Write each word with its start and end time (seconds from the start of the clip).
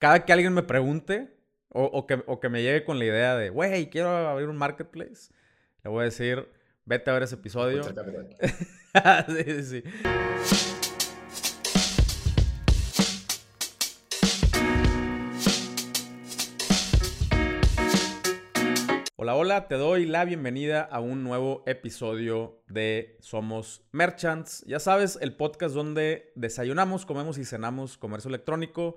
cada 0.00 0.24
que 0.24 0.32
alguien 0.32 0.54
me 0.54 0.62
pregunte 0.62 1.28
o, 1.68 2.06
que, 2.06 2.24
o 2.26 2.40
que 2.40 2.48
me 2.48 2.62
llegue 2.62 2.84
con 2.84 2.98
la 2.98 3.04
idea 3.04 3.36
de, 3.36 3.50
güey, 3.50 3.90
quiero 3.90 4.08
abrir 4.08 4.48
un 4.48 4.56
marketplace, 4.56 5.30
le 5.84 5.90
voy 5.90 6.00
a 6.00 6.04
decir, 6.04 6.48
vete 6.86 7.10
a 7.10 7.12
ver 7.12 7.22
ese 7.24 7.34
episodio. 7.34 7.82
sí, 7.84 9.44
sí, 9.44 9.62
sí. 9.62 9.82
Hola, 19.16 19.34
hola, 19.34 19.68
te 19.68 19.74
doy 19.74 20.06
la 20.06 20.24
bienvenida 20.24 20.80
a 20.80 21.00
un 21.00 21.22
nuevo 21.22 21.62
episodio 21.66 22.62
de 22.68 23.18
Somos 23.20 23.82
Merchants. 23.92 24.64
Ya 24.66 24.80
sabes, 24.80 25.18
el 25.20 25.36
podcast 25.36 25.74
donde 25.74 26.32
desayunamos, 26.36 27.04
comemos 27.04 27.36
y 27.36 27.44
cenamos 27.44 27.98
comercio 27.98 28.30
electrónico. 28.30 28.96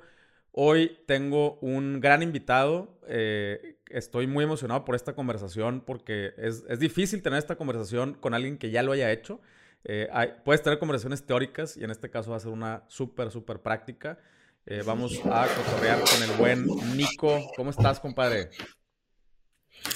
Hoy 0.56 1.00
tengo 1.08 1.58
un 1.62 2.00
gran 2.00 2.22
invitado. 2.22 3.00
Eh, 3.08 3.80
estoy 3.90 4.28
muy 4.28 4.44
emocionado 4.44 4.86
por 4.86 4.94
esta 4.94 5.16
conversación 5.16 5.82
porque 5.82 6.34
es, 6.38 6.64
difícil 6.78 7.24
tener 7.24 7.40
esta 7.40 7.56
conversación 7.56 8.14
con 8.14 8.36
alguien 8.36 8.60
que 8.60 8.70
ya 8.70 8.84
lo 8.84 8.92
haya 8.92 9.12
hecho. 9.12 9.42
Eh, 9.84 10.08
puedes 10.46 10.62
tener 10.62 10.78
conversaciones 10.78 11.26
teóricas 11.26 11.76
y 11.76 11.84
en 11.84 11.90
este 11.90 12.12
caso 12.12 12.30
va 12.32 12.38
a 12.38 12.40
ser 12.40 12.52
una 12.52 12.84
súper, 12.88 13.32
súper 13.32 13.62
práctica. 13.62 14.20
Eh, 14.68 14.84
vamos 14.86 15.20
a 15.26 15.48
cotorrear 15.48 16.00
con 16.02 16.22
el 16.22 16.38
buen 16.38 16.98
Nico. 16.98 17.52
¿Cómo 17.58 17.72
estás, 17.72 18.00
compadre? 18.00 18.52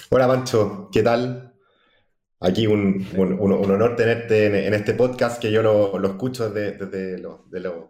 Hola 0.10 0.28
Pancho, 0.28 0.90
¿qué 0.92 1.04
tal? 1.04 1.54
Aquí 2.40 2.66
un, 2.66 3.08
honor 3.16 3.96
tenerte 3.96 4.68
en, 4.68 4.74
este 4.74 4.96
podcast 4.96 5.40
que 5.40 5.52
yo 5.52 5.62
lo, 5.62 6.04
escucho 6.08 6.50
desde, 6.50 7.20
los, 7.20 7.42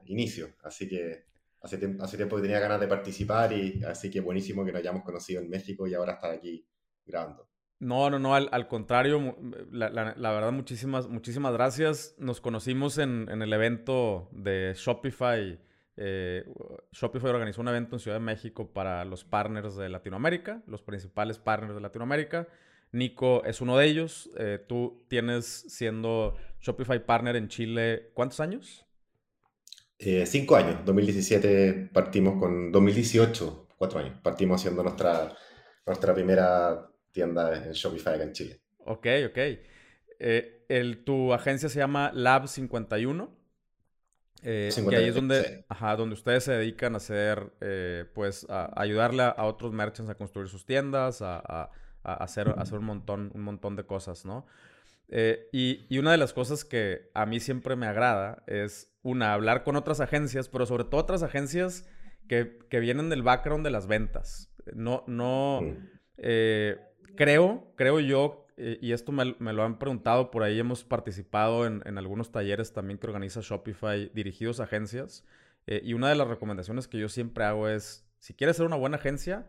inicios, 0.05 0.49
así 0.63 0.89
que 0.89 1.27
hace, 1.61 1.77
tiempo 1.77 2.35
que 2.35 2.41
tenía 2.41 2.59
ganas 2.59 2.79
de 2.79 2.87
participar 2.87 3.53
y 3.53 3.83
así 3.83 4.09
que 4.09 4.21
buenísimo 4.21 4.65
que 4.65 4.71
nos 4.71 4.79
hayamos 4.79 5.03
conocido 5.03 5.41
en 5.41 5.49
México 5.49 5.87
y 5.87 5.93
ahora 5.93 6.13
estar 6.13 6.31
aquí 6.31 6.67
grabando. 7.05 7.49
No, 7.79 8.09
no, 8.09 8.17
no, 8.17 8.33
al, 8.33 8.67
contrario, 8.67 9.37
la, 9.71 10.13
verdad 10.31 10.51
muchísimas, 10.51 11.07
muchísimas 11.07 11.53
gracias. 11.53 12.15
Nos 12.17 12.41
conocimos 12.41 12.97
en, 12.97 13.29
en 13.29 13.41
el 13.43 13.53
evento 13.53 14.29
de 14.31 14.73
Shopify 14.75 15.59
eh, 15.99 16.45
Shopify 16.91 17.31
organizó 17.31 17.61
un 17.61 17.67
evento 17.69 17.95
en 17.95 17.99
Ciudad 17.99 18.17
de 18.17 18.23
México 18.23 18.71
para 18.71 19.03
los 19.03 19.25
partners 19.25 19.75
de 19.75 19.89
Latinoamérica, 19.89 20.61
los 20.67 20.83
principales 20.83 21.39
partners 21.39 21.73
de 21.73 21.81
Latinoamérica. 21.81 22.47
Nico 22.91 23.43
es 23.43 23.59
uno 23.61 23.77
de 23.77 23.87
ellos. 23.87 24.29
Eh, 24.37 24.63
tú 24.65 25.03
tienes 25.09 25.65
siendo 25.67 26.35
Shopify 26.61 27.03
partner 27.03 27.35
en 27.35 27.47
Chile, 27.49 28.11
¿cuántos 28.13 28.39
años? 28.39 28.85
Eh, 29.99 30.25
cinco 30.25 30.55
años. 30.55 30.85
2017 30.85 31.89
partimos 31.93 32.39
con 32.39 32.71
2018, 32.71 33.67
cuatro 33.77 33.99
años. 33.99 34.19
Partimos 34.21 34.61
haciendo 34.61 34.83
nuestra, 34.83 35.35
nuestra 35.85 36.13
primera 36.13 36.89
tienda 37.11 37.65
en 37.65 37.71
Shopify 37.71 38.15
acá 38.15 38.23
en 38.23 38.33
Chile. 38.33 38.61
Ok, 38.85 39.07
ok. 39.29 39.37
el, 40.19 41.03
tu 41.03 41.33
agencia 41.33 41.69
se 41.69 41.79
llama 41.79 42.11
Lab 42.13 42.47
51. 42.47 43.37
Eh, 44.43 44.69
y 44.75 44.95
ahí 44.95 45.05
es 45.05 45.15
donde, 45.15 45.65
donde 45.97 46.13
ustedes 46.13 46.43
se 46.43 46.53
dedican 46.53 46.93
a 46.93 46.97
hacer, 46.97 47.51
eh, 47.61 48.05
pues, 48.13 48.45
a, 48.49 48.71
ayudarle 48.79 49.23
a, 49.23 49.43
otros 49.45 49.73
merchants 49.73 50.11
a 50.11 50.15
construir 50.15 50.47
sus 50.47 50.65
tiendas, 50.65 51.21
a, 51.21 51.71
hacer, 52.03 52.53
hacer 52.57 52.77
un, 52.77 52.85
montón, 52.85 53.31
un 53.33 53.41
montón 53.41 53.75
de 53.75 53.85
cosas, 53.85 54.25
¿no? 54.25 54.45
Eh, 55.09 55.47
y, 55.51 55.97
una 55.97 56.11
de 56.11 56.17
las 56.17 56.33
cosas 56.33 56.65
que 56.65 57.09
a 57.13 57.25
mí 57.25 57.39
siempre 57.39 57.75
me 57.75 57.87
agrada 57.87 58.43
es, 58.47 58.93
una, 59.03 59.33
hablar 59.33 59.63
con 59.63 59.75
otras 59.75 59.99
agencias, 60.01 60.49
pero 60.49 60.65
sobre 60.65 60.83
todo 60.83 61.01
otras 61.01 61.23
agencias 61.23 61.87
que, 62.27 62.59
que 62.69 62.79
vienen 62.79 63.09
del 63.09 63.23
background 63.23 63.63
de 63.63 63.71
las 63.71 63.87
ventas. 63.87 64.53
No, 64.73 65.03
no, 65.07 65.61
creo, 67.15 67.73
creo 67.75 67.99
yo 68.01 68.47
eh, 68.57 68.79
y 68.81 68.91
esto 68.91 69.11
me, 69.11 69.53
lo 69.53 69.63
han 69.63 69.77
preguntado, 69.77 70.31
por 70.31 70.41
ahí 70.41 70.59
hemos 70.59 70.83
participado 70.83 71.67
en, 71.67 71.97
algunos 71.97 72.31
talleres 72.31 72.73
también 72.73 72.97
que 72.97 73.05
organiza 73.05 73.41
Shopify 73.41 74.11
dirigidos 74.13 74.59
a 74.59 74.63
agencias. 74.63 75.23
Eh, 75.67 75.81
y 75.83 75.93
una 75.93 76.09
de 76.09 76.15
las 76.15 76.27
recomendaciones 76.27 76.87
que 76.87 76.97
yo 76.97 77.07
siempre 77.07 77.43
hago 77.43 77.69
es, 77.69 78.05
si 78.17 78.33
quieres 78.33 78.57
ser 78.57 78.65
una 78.65 78.75
buena 78.75 78.97
agencia, 78.97 79.47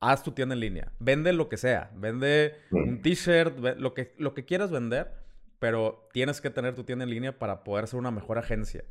haz 0.00 0.22
tu 0.22 0.32
tienda 0.32 0.54
en 0.54 0.60
línea. 0.60 0.92
Vende 0.98 1.32
lo 1.32 1.48
que 1.48 1.56
sea. 1.56 1.90
Vende 1.96 2.54
un 2.70 3.00
t-shirt, 3.02 3.58
lo 3.78 3.94
que, 3.94 4.14
lo 4.18 4.34
que 4.34 4.44
quieras 4.44 4.70
vender, 4.70 5.12
pero 5.58 6.08
tienes 6.12 6.40
que 6.40 6.50
tener 6.50 6.74
tu 6.74 6.84
tienda 6.84 7.04
en 7.04 7.10
línea 7.10 7.38
para 7.38 7.64
poder 7.64 7.86
ser 7.86 7.98
una 7.98 8.10
mejor 8.10 8.38
agencia. 8.38 8.84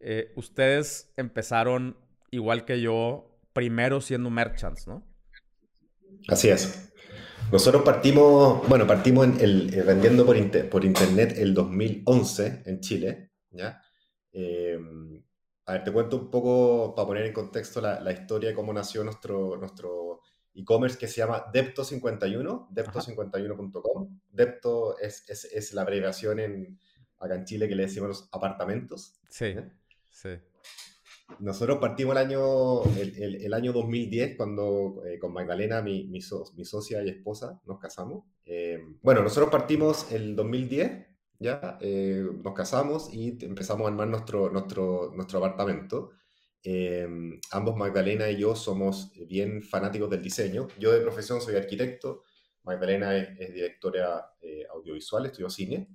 Eh, 0.00 0.32
ustedes 0.36 1.12
empezaron, 1.16 1.96
igual 2.30 2.64
que 2.64 2.80
yo, 2.80 3.38
primero 3.52 4.00
siendo 4.00 4.30
merchants, 4.30 4.86
¿no? 4.86 5.06
Así 6.28 6.48
es. 6.48 6.92
Nosotros 7.50 7.82
partimos, 7.82 8.66
bueno, 8.68 8.86
partimos 8.86 9.26
en 9.26 9.40
el, 9.40 9.74
eh, 9.74 9.82
vendiendo 9.82 10.24
por, 10.24 10.36
por, 10.70 10.84
internet 10.84 11.34
el 11.36 11.52
2011 11.54 12.62
en 12.64 12.80
Chile, 12.80 13.32
¿ya? 13.50 13.82
Eh, 14.32 14.78
a 15.66 15.72
ver, 15.72 15.84
te 15.84 15.92
cuento 15.92 16.16
un 16.16 16.30
poco 16.30 16.94
para 16.94 17.06
poner 17.06 17.26
en 17.26 17.32
contexto 17.32 17.80
la, 17.80 18.00
la 18.00 18.12
historia 18.12 18.50
de 18.50 18.54
cómo 18.54 18.72
nació 18.72 19.04
nuestro, 19.04 19.56
nuestro 19.56 20.21
e-commerce 20.54 20.98
que 20.98 21.08
se 21.08 21.16
llama 21.16 21.44
Depto51, 21.52 22.68
depto51.com. 22.70 24.20
Depto 24.30 24.98
es, 24.98 25.28
es, 25.28 25.44
es, 25.46 25.72
la 25.72 25.82
abreviación 25.82 26.38
en, 26.40 26.78
acá 27.18 27.34
en 27.34 27.44
Chile 27.44 27.68
que 27.68 27.74
le 27.74 27.84
decimos 27.84 28.08
los 28.08 28.28
apartamentos. 28.32 29.20
Sí, 29.28 29.54
sí. 30.10 30.30
Nosotros 31.38 31.78
partimos 31.78 32.16
el 32.16 32.18
año, 32.18 32.82
el, 32.84 33.54
año 33.54 33.72
2010 33.72 34.36
cuando 34.36 35.02
eh, 35.06 35.18
con 35.18 35.32
Magdalena, 35.32 35.82
mi, 35.82 36.06
mi, 36.08 36.20
socia 36.20 37.02
y 37.02 37.08
esposa, 37.08 37.60
nos 37.64 37.78
casamos. 37.78 38.24
Eh, 38.44 38.78
bueno, 39.02 39.22
nosotros 39.22 39.50
partimos 39.50 40.12
el 40.12 40.36
2010, 40.36 41.06
ya, 41.38 41.78
eh, 41.80 42.24
nos 42.42 42.54
casamos 42.54 43.12
y 43.12 43.38
empezamos 43.44 43.86
a 43.86 43.88
armar 43.88 44.08
nuestro, 44.08 44.50
nuestro, 44.50 45.10
nuestro 45.14 45.38
apartamento. 45.38 46.10
Ambos, 47.50 47.76
Magdalena 47.76 48.30
y 48.30 48.36
yo, 48.38 48.54
somos 48.54 49.12
bien 49.28 49.62
fanáticos 49.62 50.10
del 50.10 50.22
diseño. 50.22 50.68
Yo 50.78 50.92
de 50.92 51.00
profesión 51.00 51.40
soy 51.40 51.56
arquitecto, 51.56 52.22
Magdalena 52.62 53.16
es, 53.16 53.28
es 53.38 53.54
directora 53.54 54.32
audiovisual, 54.72 55.26
estudió 55.26 55.50
cine. 55.50 55.88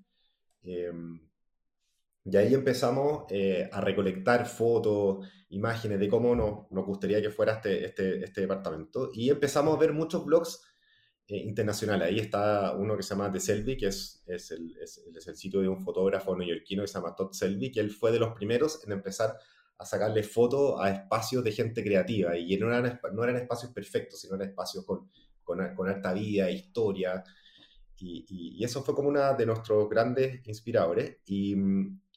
Y 2.29 2.35
ahí 2.35 2.53
empezamos 2.53 3.23
eh, 3.29 3.69
a 3.71 3.79
recolectar 3.79 4.45
fotos, 4.45 5.25
imágenes 5.49 5.97
de 5.97 6.09
cómo 6.09 6.35
nos, 6.35 6.69
nos 6.71 6.85
gustaría 6.85 7.21
que 7.21 7.29
fuera 7.29 7.53
este, 7.53 7.85
este, 7.85 8.23
este, 8.25 8.41
departamento. 8.41 9.11
Y 9.13 9.29
empezamos 9.29 9.73
a 9.75 9.79
ver 9.79 9.93
muchos 9.93 10.25
blogs 10.25 10.61
eh, 11.27 11.37
internacionales. 11.37 12.09
Ahí 12.09 12.19
está 12.19 12.73
uno 12.73 12.97
que 12.97 13.03
se 13.03 13.11
llama 13.11 13.31
The 13.31 13.39
Selby, 13.39 13.77
que 13.77 13.87
es, 13.87 14.25
es, 14.27 14.51
el, 14.51 14.75
es, 14.81 14.99
el, 15.25 15.37
sitio 15.37 15.61
de 15.61 15.69
un 15.69 15.79
fotógrafo 15.79 16.35
neoyorquino 16.35 16.83
que 16.83 16.89
se 16.89 16.95
llama 16.95 17.15
Todd 17.15 17.31
Selby, 17.31 17.71
que 17.71 17.79
él 17.79 17.91
fue 17.91 18.11
de 18.11 18.19
los 18.19 18.33
primeros 18.33 18.83
en 18.85 18.91
empezar 18.91 19.29
a 19.29 19.39
sacarle 19.85 20.23
fotos 20.23 20.79
a 20.79 20.91
espacios 20.91 21.43
de 21.43 21.51
gente 21.51 21.83
creativa. 21.83 22.37
Y 22.37 22.57
no 22.57 22.67
eran, 22.67 22.99
no 23.13 23.23
eran 23.23 23.37
espacios 23.37 23.71
perfectos, 23.71 24.19
sino 24.19 24.35
eran 24.35 24.49
espacios 24.49 24.85
con, 24.85 25.09
con, 25.43 25.75
con 25.75 25.87
alta 25.89 26.13
vida, 26.13 26.49
historia. 26.49 27.23
Y, 27.97 28.25
y, 28.29 28.61
y, 28.61 28.63
eso 28.63 28.83
fue 28.83 28.93
como 28.93 29.09
una 29.09 29.33
de 29.33 29.45
nuestros 29.45 29.89
grandes 29.89 30.45
inspiradores. 30.47 31.17
Y 31.25 31.55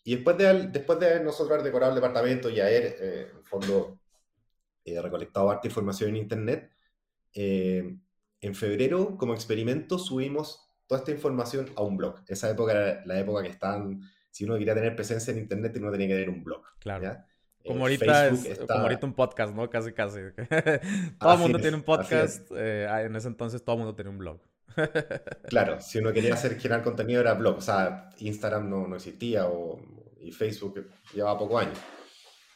y 0.04 0.14
después 0.14 0.36
de, 0.38 0.68
después 0.68 0.98
de 0.98 1.22
nosotros 1.22 1.50
haber 1.50 1.64
decorado 1.64 1.92
el 1.92 1.96
departamento 1.96 2.48
y 2.48 2.60
haber, 2.60 2.96
eh, 3.00 3.28
en 3.32 3.44
fondo, 3.44 4.00
eh, 4.84 5.00
recolectado 5.00 5.50
harta 5.50 5.68
información 5.68 6.10
en 6.10 6.16
Internet, 6.16 6.72
eh, 7.34 7.96
en 8.40 8.54
febrero, 8.54 9.16
como 9.18 9.34
experimento, 9.34 9.98
subimos 9.98 10.68
toda 10.86 11.00
esta 11.00 11.10
información 11.10 11.70
a 11.76 11.82
un 11.82 11.96
blog. 11.96 12.22
Esa 12.26 12.50
época 12.50 12.72
era 12.72 13.04
la 13.04 13.20
época 13.20 13.42
que 13.42 13.50
estaban, 13.50 14.00
si 14.30 14.44
uno 14.44 14.56
quería 14.56 14.74
tener 14.74 14.96
presencia 14.96 15.32
en 15.32 15.38
Internet, 15.38 15.76
uno 15.76 15.92
tenía 15.92 16.08
que 16.08 16.14
tener 16.14 16.30
un 16.30 16.42
blog. 16.42 16.62
Claro. 16.78 17.18
Como 17.66 17.80
ahorita, 17.80 18.28
es, 18.28 18.58
como 18.60 18.80
ahorita 18.80 19.06
un 19.06 19.14
podcast, 19.14 19.54
¿no? 19.54 19.68
Casi, 19.68 19.92
casi. 19.92 20.20
todo 21.20 21.32
el 21.34 21.38
mundo 21.38 21.58
tiene 21.58 21.76
un 21.76 21.82
podcast. 21.82 22.50
en 22.50 23.14
ese 23.14 23.28
entonces 23.28 23.62
todo 23.62 23.76
el 23.76 23.80
mundo 23.80 23.94
tenía 23.94 24.10
un 24.10 24.18
blog. 24.18 24.40
Claro, 25.48 25.80
si 25.80 25.98
uno 25.98 26.12
quería 26.12 26.34
hacer 26.34 26.58
generar 26.58 26.82
contenido 26.82 27.20
era 27.20 27.34
blog, 27.34 27.58
o 27.58 27.60
sea, 27.60 28.10
Instagram 28.18 28.68
no, 28.68 28.86
no 28.86 28.96
existía 28.96 29.46
o, 29.46 29.80
y 30.20 30.32
Facebook 30.32 30.86
llevaba 31.12 31.38
pocos 31.38 31.62
años. 31.62 31.78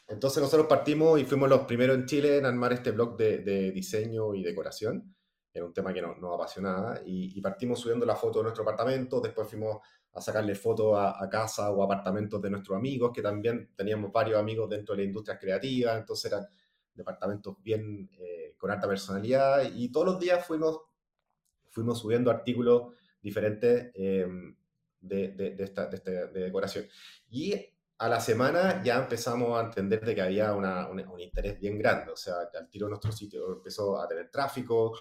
Entonces 0.07 0.41
nosotros 0.41 0.67
partimos 0.67 1.19
y 1.19 1.25
fuimos 1.25 1.49
los 1.49 1.61
primeros 1.61 1.97
en 1.97 2.05
Chile 2.05 2.37
en 2.37 2.45
armar 2.45 2.73
este 2.73 2.91
blog 2.91 3.17
de, 3.17 3.39
de 3.39 3.71
diseño 3.71 4.35
y 4.35 4.43
decoración. 4.43 5.15
Era 5.51 5.65
un 5.65 5.73
tema 5.73 5.93
que 5.93 6.01
nos, 6.01 6.17
nos 6.19 6.35
apasionaba 6.35 6.99
y, 7.05 7.37
y, 7.37 7.41
partimos 7.41 7.79
subiendo 7.79 8.05
la 8.05 8.15
foto 8.15 8.39
de 8.39 8.43
nuestro 8.43 8.63
apartamento, 8.63 9.21
después 9.21 9.47
fuimos 9.47 9.77
a 10.15 10.21
sacarle 10.21 10.55
fotos 10.55 10.97
a, 10.97 11.23
a, 11.23 11.29
casa 11.29 11.69
o 11.71 11.83
apartamentos 11.83 12.41
de 12.41 12.49
nuestros 12.49 12.77
amigos, 12.77 13.11
que 13.13 13.21
también 13.21 13.69
teníamos 13.75 14.11
varios 14.11 14.39
amigos 14.39 14.69
dentro 14.69 14.95
de 14.95 15.01
la 15.01 15.07
industria 15.07 15.37
creativa, 15.37 15.95
entonces 15.95 16.31
eran 16.31 16.47
departamentos 16.93 17.61
bien 17.61 18.09
eh, 18.17 18.55
con 18.57 18.71
alta 18.71 18.87
personalidad 18.87 19.69
y 19.75 19.91
todos 19.91 20.05
los 20.05 20.19
días 20.19 20.45
fuimos 20.45 20.79
fuimos 21.69 21.99
subiendo 21.99 22.31
artículos 22.31 22.93
diferentes 23.21 23.91
em, 23.95 24.55
de, 25.01 25.31
de, 25.31 25.55
esta, 25.61 25.87
de, 25.87 26.27
decoración. 26.27 26.85
Y 27.29 27.53
a 27.97 28.07
la 28.07 28.21
semana 28.21 28.81
ya 28.81 28.97
empezamos 28.97 29.59
a 29.59 29.65
entender 29.65 30.05
de 30.05 30.15
que 30.15 30.21
había 30.21 30.53
un 30.53 31.19
interés 31.19 31.59
bien 31.59 31.77
grande. 31.77 32.13
O 32.13 32.15
sea, 32.15 32.35
al 32.57 32.69
tiro 32.69 32.87
nuestro 32.87 33.11
sitio 33.11 33.57
empezó 33.57 33.99
a 33.99 34.07
tener 34.07 34.31
tráfico. 34.31 34.97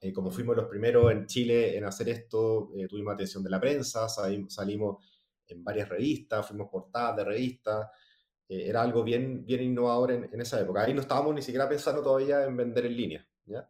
Eh, 0.00 0.12
como 0.12 0.30
fuimos 0.30 0.56
los 0.56 0.66
primeros 0.66 1.10
en 1.10 1.26
Chile 1.26 1.76
en 1.76 1.84
hacer 1.84 2.08
esto, 2.08 2.70
eh, 2.76 2.86
tuvimos 2.86 3.14
atención 3.14 3.42
de 3.42 3.50
la 3.50 3.60
prensa, 3.60 4.08
salimos 4.08 5.04
en 5.46 5.64
varias 5.64 5.88
revistas, 5.88 6.46
fuimos 6.46 6.68
portadas 6.70 7.16
de 7.16 7.24
revistas. 7.24 7.88
Eh, 8.48 8.68
era 8.68 8.82
algo 8.82 9.02
bien, 9.02 9.44
bien 9.44 9.62
innovador 9.62 10.12
en, 10.12 10.30
en, 10.32 10.40
esa 10.40 10.60
época. 10.60 10.82
Ahí 10.82 10.94
no 10.94 11.00
estábamos 11.00 11.34
ni 11.34 11.42
siquiera 11.42 11.68
pensando 11.68 12.02
todavía 12.02 12.44
en 12.44 12.56
vender 12.56 12.86
en 12.86 12.96
línea. 12.96 13.28
¿ya? 13.46 13.68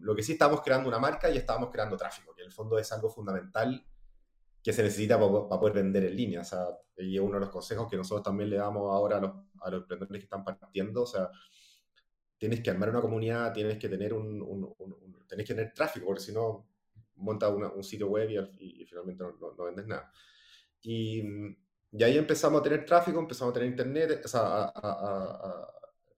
lo 0.00 0.16
que 0.16 0.22
sí 0.24 0.32
estábamos 0.32 0.62
creando 0.62 0.88
una 0.88 0.98
marca 0.98 1.30
y 1.30 1.36
estábamos 1.36 1.70
creando 1.70 1.96
tráfico, 1.96 2.34
que 2.34 2.42
en 2.42 2.48
el 2.48 2.52
fondo 2.52 2.76
es 2.76 2.90
algo 2.90 3.08
fundamental 3.08 3.86
que 4.64 4.72
se 4.72 4.82
necesita 4.82 5.16
para, 5.16 5.60
poder 5.60 5.74
vender 5.74 6.04
en 6.06 6.16
línea. 6.16 6.40
O 6.40 6.44
sea, 6.44 6.66
y 6.96 7.14
es 7.16 7.20
uno 7.20 7.34
de 7.34 7.40
los 7.40 7.50
consejos 7.50 7.88
que 7.88 7.96
nosotros 7.96 8.24
también 8.24 8.50
le 8.50 8.56
damos 8.56 8.90
ahora 8.90 9.18
a 9.18 9.20
los, 9.20 9.30
a 9.60 9.70
los 9.70 9.82
emprendedores 9.82 10.20
que 10.20 10.24
están 10.24 10.42
partiendo. 10.42 11.02
O 11.02 11.06
sea, 11.06 11.30
tienes 12.44 12.60
que 12.60 12.68
armar 12.68 12.90
una 12.90 13.00
comunidad, 13.00 13.54
tienes 13.54 13.78
que 13.78 13.88
tener 13.88 14.12
un, 14.12 14.42
un, 14.42 14.74
que 15.34 15.44
tener 15.44 15.72
tráfico, 15.72 16.04
porque 16.04 16.20
si 16.24 16.30
no, 16.30 16.68
montas 17.16 17.50
un 17.50 17.82
sitio 17.82 18.08
web 18.08 18.28
y, 18.58 18.84
finalmente 18.84 19.24
no, 19.24 19.64
vendes 19.64 19.86
nada. 19.86 20.12
Y, 20.82 21.22
y, 21.90 22.02
ahí 22.02 22.18
empezamos 22.18 22.60
a 22.60 22.62
tener 22.62 22.84
tráfico, 22.84 23.18
empezamos 23.18 23.52
a 23.52 23.54
tener 23.54 23.70
internet, 23.70 24.20
o 24.22 24.28
sea, 24.28 24.42
a, 24.42 24.72
a, 24.74 25.68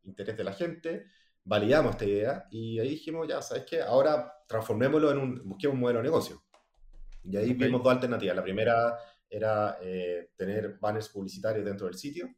interés 0.03 0.37
de 0.37 0.43
la 0.43 0.53
gente, 0.53 1.07
validamos 1.45 1.93
esta 1.93 2.05
idea 2.05 2.49
y 2.51 2.81
ahí 2.81 2.89
dijimos, 2.89 3.29
ya, 3.29 3.41
¿sabes 3.41 3.63
qué? 3.65 3.81
Ahora 3.81 4.33
transformémoslo 4.49 5.13
en 5.13 5.19
un, 5.19 5.49
busquemos 5.49 5.75
un 5.75 5.81
modelo 5.81 6.01
de 6.01 6.05
negocio. 6.07 6.43
Y 7.23 7.37
ahí 7.37 7.55
vimos 7.55 7.85
dos 7.85 7.93
alternativas. 7.93 8.35
La 8.35 8.43
primera 8.43 8.99
era 9.31 9.79
eh, 9.81 10.31
tener 10.37 10.77
banners 10.81 11.09
publicitarios 11.09 11.65
dentro 11.65 11.87
del 11.87 11.95
sitio 11.95 12.35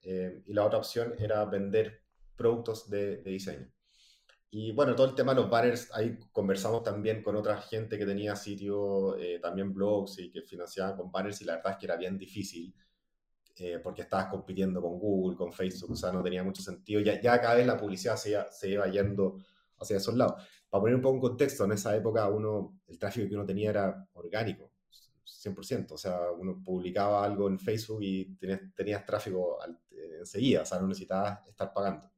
eh, 0.00 0.42
y 0.46 0.52
la 0.52 0.64
otra 0.64 0.78
opción 0.78 1.14
era 1.18 1.44
vender 1.44 1.99
productos 2.40 2.88
de, 2.88 3.18
diseño. 3.22 3.70
Y 4.50 4.72
bueno, 4.72 4.96
todo 4.96 5.06
el 5.08 5.14
tema 5.14 5.34
de 5.34 5.42
los 5.42 5.50
banners, 5.50 5.90
ahí 5.92 6.18
conversamos 6.32 6.82
también 6.82 7.22
con 7.22 7.36
otra 7.36 7.60
gente 7.60 7.98
que 7.98 8.06
tenía 8.06 8.34
sitio, 8.34 9.16
eh, 9.16 9.38
también 9.38 9.72
blogs 9.72 10.18
y 10.18 10.30
que 10.30 10.42
financiaban 10.42 10.96
con 10.96 11.12
banners 11.12 11.40
y 11.42 11.44
la 11.44 11.56
verdad 11.56 11.72
es 11.72 11.78
que 11.78 11.86
era 11.86 11.96
bien 11.96 12.18
difícil 12.18 12.74
porque 13.82 14.00
estabas 14.00 14.28
compitiendo 14.28 14.80
con 14.80 14.98
Google, 14.98 15.36
con 15.36 15.52
Facebook, 15.52 15.90
o 15.90 15.94
sea, 15.94 16.10
no 16.10 16.22
tenía 16.22 16.42
mucho 16.42 16.62
sentido. 16.62 17.02
Ya, 17.02 17.20
ya 17.20 17.38
cada 17.38 17.56
vez 17.56 17.66
la 17.66 17.76
publicidad 17.76 18.16
se, 18.16 18.34
se 18.50 18.70
iba 18.70 18.86
yendo 18.88 19.36
hacia 19.78 19.98
esos 19.98 20.14
lados 20.14 20.42
para 20.70 20.80
poner 20.82 20.94
un 20.94 21.02
poco 21.02 21.16
en 21.16 21.20
contexto, 21.20 21.64
en 21.64 21.72
esa 21.72 21.94
época 21.96 22.28
uno, 22.28 22.80
el 22.86 22.98
tráfico 22.98 23.28
que 23.28 23.34
uno 23.34 23.44
tenía 23.44 23.70
era 23.70 24.08
orgánico, 24.14 24.70
100%. 25.24 25.92
O 25.92 25.98
sea, 25.98 26.30
uno 26.30 26.62
publicaba 26.64 27.24
algo 27.24 27.48
en 27.48 27.58
Facebook 27.58 28.00
y 28.02 28.36
tenías, 28.36 28.60
tenías 28.74 29.04
tráfico 29.04 29.58
enseguida, 30.18 30.62
o 30.62 30.64
sea, 30.64 30.80
no 30.80 30.86
necesitabas 30.86 31.46
estar 31.48 31.72
pagando. 31.72 32.08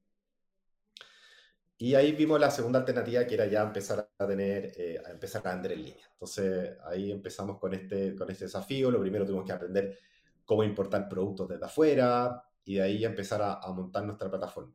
Y 1.83 1.97
ahí 1.97 2.13
vimos 2.13 2.39
la 2.39 2.49
segunda 2.49 2.79
alternativa 2.79 3.27
que 3.27 3.35
era 3.35 3.47
ya 3.47 3.61
empezar 3.61 4.09
a 4.17 4.25
tener, 4.29 4.73
eh, 4.77 5.03
a 5.05 5.11
empezar 5.11 5.45
a 5.45 5.55
vender 5.55 5.73
en 5.73 5.83
línea. 5.83 6.07
Entonces 6.13 6.77
ahí 6.85 7.11
empezamos 7.11 7.59
con 7.59 7.75
este, 7.75 8.15
con 8.15 8.31
este 8.31 8.45
desafío. 8.45 8.89
Lo 8.89 9.01
primero 9.01 9.27
tuvimos 9.27 9.45
que 9.45 9.51
aprender 9.51 9.99
cómo 10.45 10.63
importar 10.63 11.09
productos 11.09 11.49
desde 11.49 11.65
afuera 11.65 12.41
y 12.65 12.77
de 12.77 12.83
ahí 12.83 13.05
empezar 13.05 13.43
a, 13.43 13.55
a 13.55 13.73
montar 13.73 14.05
nuestra 14.05 14.31
plataforma. 14.31 14.73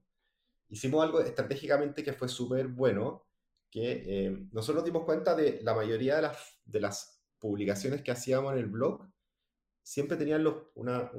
Hicimos 0.67 1.01
algo 1.01 1.21
estratégicamente 1.21 2.03
que 2.03 2.11
fue 2.11 2.27
súper 2.27 2.67
bueno, 2.67 3.23
que 3.71 4.03
eh, 4.05 4.47
nosotros 4.51 4.83
dimos 4.83 5.05
cuenta 5.05 5.33
de 5.33 5.61
la 5.63 5.73
mayoría 5.73 6.17
de 6.17 6.23
las, 6.23 6.59
de 6.65 6.81
las 6.81 7.21
publicaciones 7.39 8.01
que 8.01 8.11
hacíamos 8.11 8.51
en 8.51 8.59
el 8.59 8.65
blog, 8.65 9.07
siempre 9.81 10.17
tenían 10.17 10.43
los, 10.43 10.55
una, 10.75 11.09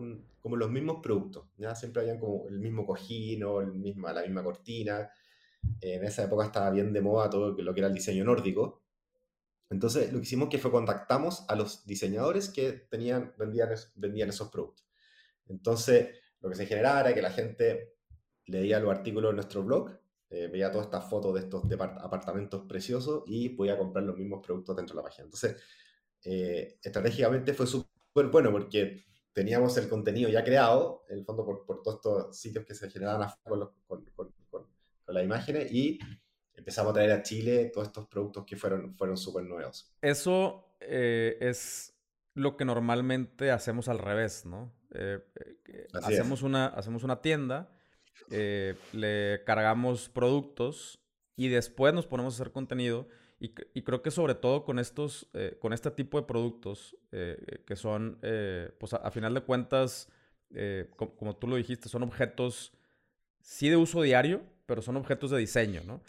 como 0.43 0.57
los 0.57 0.71
mismos 0.71 0.99
productos, 1.03 1.47
¿ya? 1.57 1.75
siempre 1.75 2.03
habían 2.03 2.19
como 2.19 2.47
el 2.47 2.59
mismo 2.59 2.85
cojín 2.85 3.43
o 3.45 3.63
el 3.63 3.73
misma, 3.73 4.13
la 4.13 4.21
misma 4.21 4.45
cortina. 4.45 5.09
En 5.81 6.05
esa 6.05 6.25
época 6.25 6.47
estaba 6.47 6.71
bien 6.71 6.93
de 6.93 7.01
moda 7.01 7.31
todo 7.31 7.51
lo 7.51 7.75
que 7.75 7.81
era 7.81 7.89
el 7.89 7.95
diseño 7.95 8.25
nórdico. 8.25 8.83
Entonces, 9.71 10.13
lo 10.13 10.19
que 10.19 10.25
hicimos 10.25 10.49
que 10.49 10.59
fue 10.59 10.71
contactamos 10.71 11.45
a 11.49 11.55
los 11.55 11.87
diseñadores 11.87 12.49
que 12.49 12.73
tenían, 12.73 13.35
vendían, 13.39 13.71
vendían 13.97 14.29
esos 14.31 14.49
productos. 14.49 14.87
Entonces, 15.47 16.15
lo 16.41 16.49
que 16.49 16.57
se 16.57 16.67
generaba 16.67 17.01
era 17.01 17.15
que 17.15 17.23
la 17.23 17.31
gente 17.31 17.97
leía 18.47 18.81
los 18.81 18.91
artículos 18.91 19.31
en 19.31 19.37
nuestro 19.37 19.63
blog 19.63 19.99
eh, 20.31 20.47
veía 20.49 20.71
todas 20.71 20.87
estas 20.87 21.09
fotos 21.09 21.33
de 21.35 21.41
estos 21.41 21.65
apartamentos 22.01 22.67
preciosos 22.69 23.23
y 23.27 23.49
podía 23.51 23.79
comprar 23.79 24.05
los 24.05 24.17
mismos 24.17 24.45
productos 24.45 24.77
dentro 24.77 24.95
de 24.95 25.03
la 25.03 25.09
página. 25.09 25.25
Entonces, 25.25 25.57
eh, 26.23 26.79
estratégicamente 26.83 27.55
fue 27.55 27.67
súper 27.67 28.27
bueno 28.27 28.51
porque 28.53 29.05
teníamos 29.33 29.77
el 29.79 29.89
contenido 29.89 30.29
ya 30.29 30.45
creado, 30.45 31.05
en 31.09 31.19
el 31.19 31.25
fondo 31.25 31.47
por, 31.47 31.65
por 31.65 31.83
todos 31.83 31.97
estos 31.97 32.39
sitios 32.39 32.67
que 32.67 32.75
se 32.75 32.91
generaban 32.91 33.27
con, 33.43 33.71
con, 33.87 34.05
con, 34.15 34.35
con, 34.51 34.67
las 35.15 35.25
imágenes 35.25 35.73
y 35.73 35.99
empezamos 36.55 36.91
a 36.91 36.95
traer 36.95 37.13
a 37.13 37.23
Chile 37.23 37.71
todos 37.73 37.89
estos 37.89 38.07
productos 38.09 38.45
que 38.45 38.57
fueron, 38.57 38.95
fueron 38.97 39.17
súper 39.17 39.45
nuevos. 39.45 39.93
Eso 40.03 40.75
eh, 40.81 41.37
es 41.41 41.95
lo 42.35 42.57
que 42.57 42.65
normalmente 42.65 43.51
hacemos 43.51 43.89
al 43.89 43.99
revés, 43.99 44.45
¿no? 44.47 44.73
hacemos, 45.93 46.43
una, 46.43 46.67
hacemos 46.67 47.05
una 47.05 47.21
tienda 47.21 47.71
eh, 48.31 48.75
le 48.93 49.43
cargamos 49.45 50.09
productos 50.09 51.01
y 51.37 51.49
después 51.49 51.95
nos 51.95 52.07
ponemos 52.07 52.35
a 52.35 52.43
hacer 52.43 52.53
contenido. 52.53 53.09
Y, 53.41 53.53
creo 53.83 54.03
que 54.03 54.11
sobre 54.11 54.35
todo 54.35 54.65
con 54.65 54.81
estos, 54.81 55.29
eh, 55.33 55.57
con 55.61 55.73
este 55.73 55.93
tipo 55.93 56.21
de 56.21 56.27
productos 56.27 56.97
eh, 57.13 57.63
que 57.65 57.77
son, 57.77 58.19
pues 58.81 58.95
a, 58.95 59.11
final 59.13 59.33
de 59.33 59.43
cuentas, 59.43 60.09
como, 60.97 61.37
tú 61.37 61.47
lo 61.47 61.55
dijiste, 61.55 61.89
son 61.89 62.03
objetos 62.03 62.73
sí 63.41 63.69
de 63.69 63.77
uso 63.77 64.03
diario, 64.03 64.43
pero 64.69 64.83
son 64.83 64.97
objetos 64.97 65.31
de 65.31 65.39
diseño, 65.39 65.81
¿no? 65.87 66.03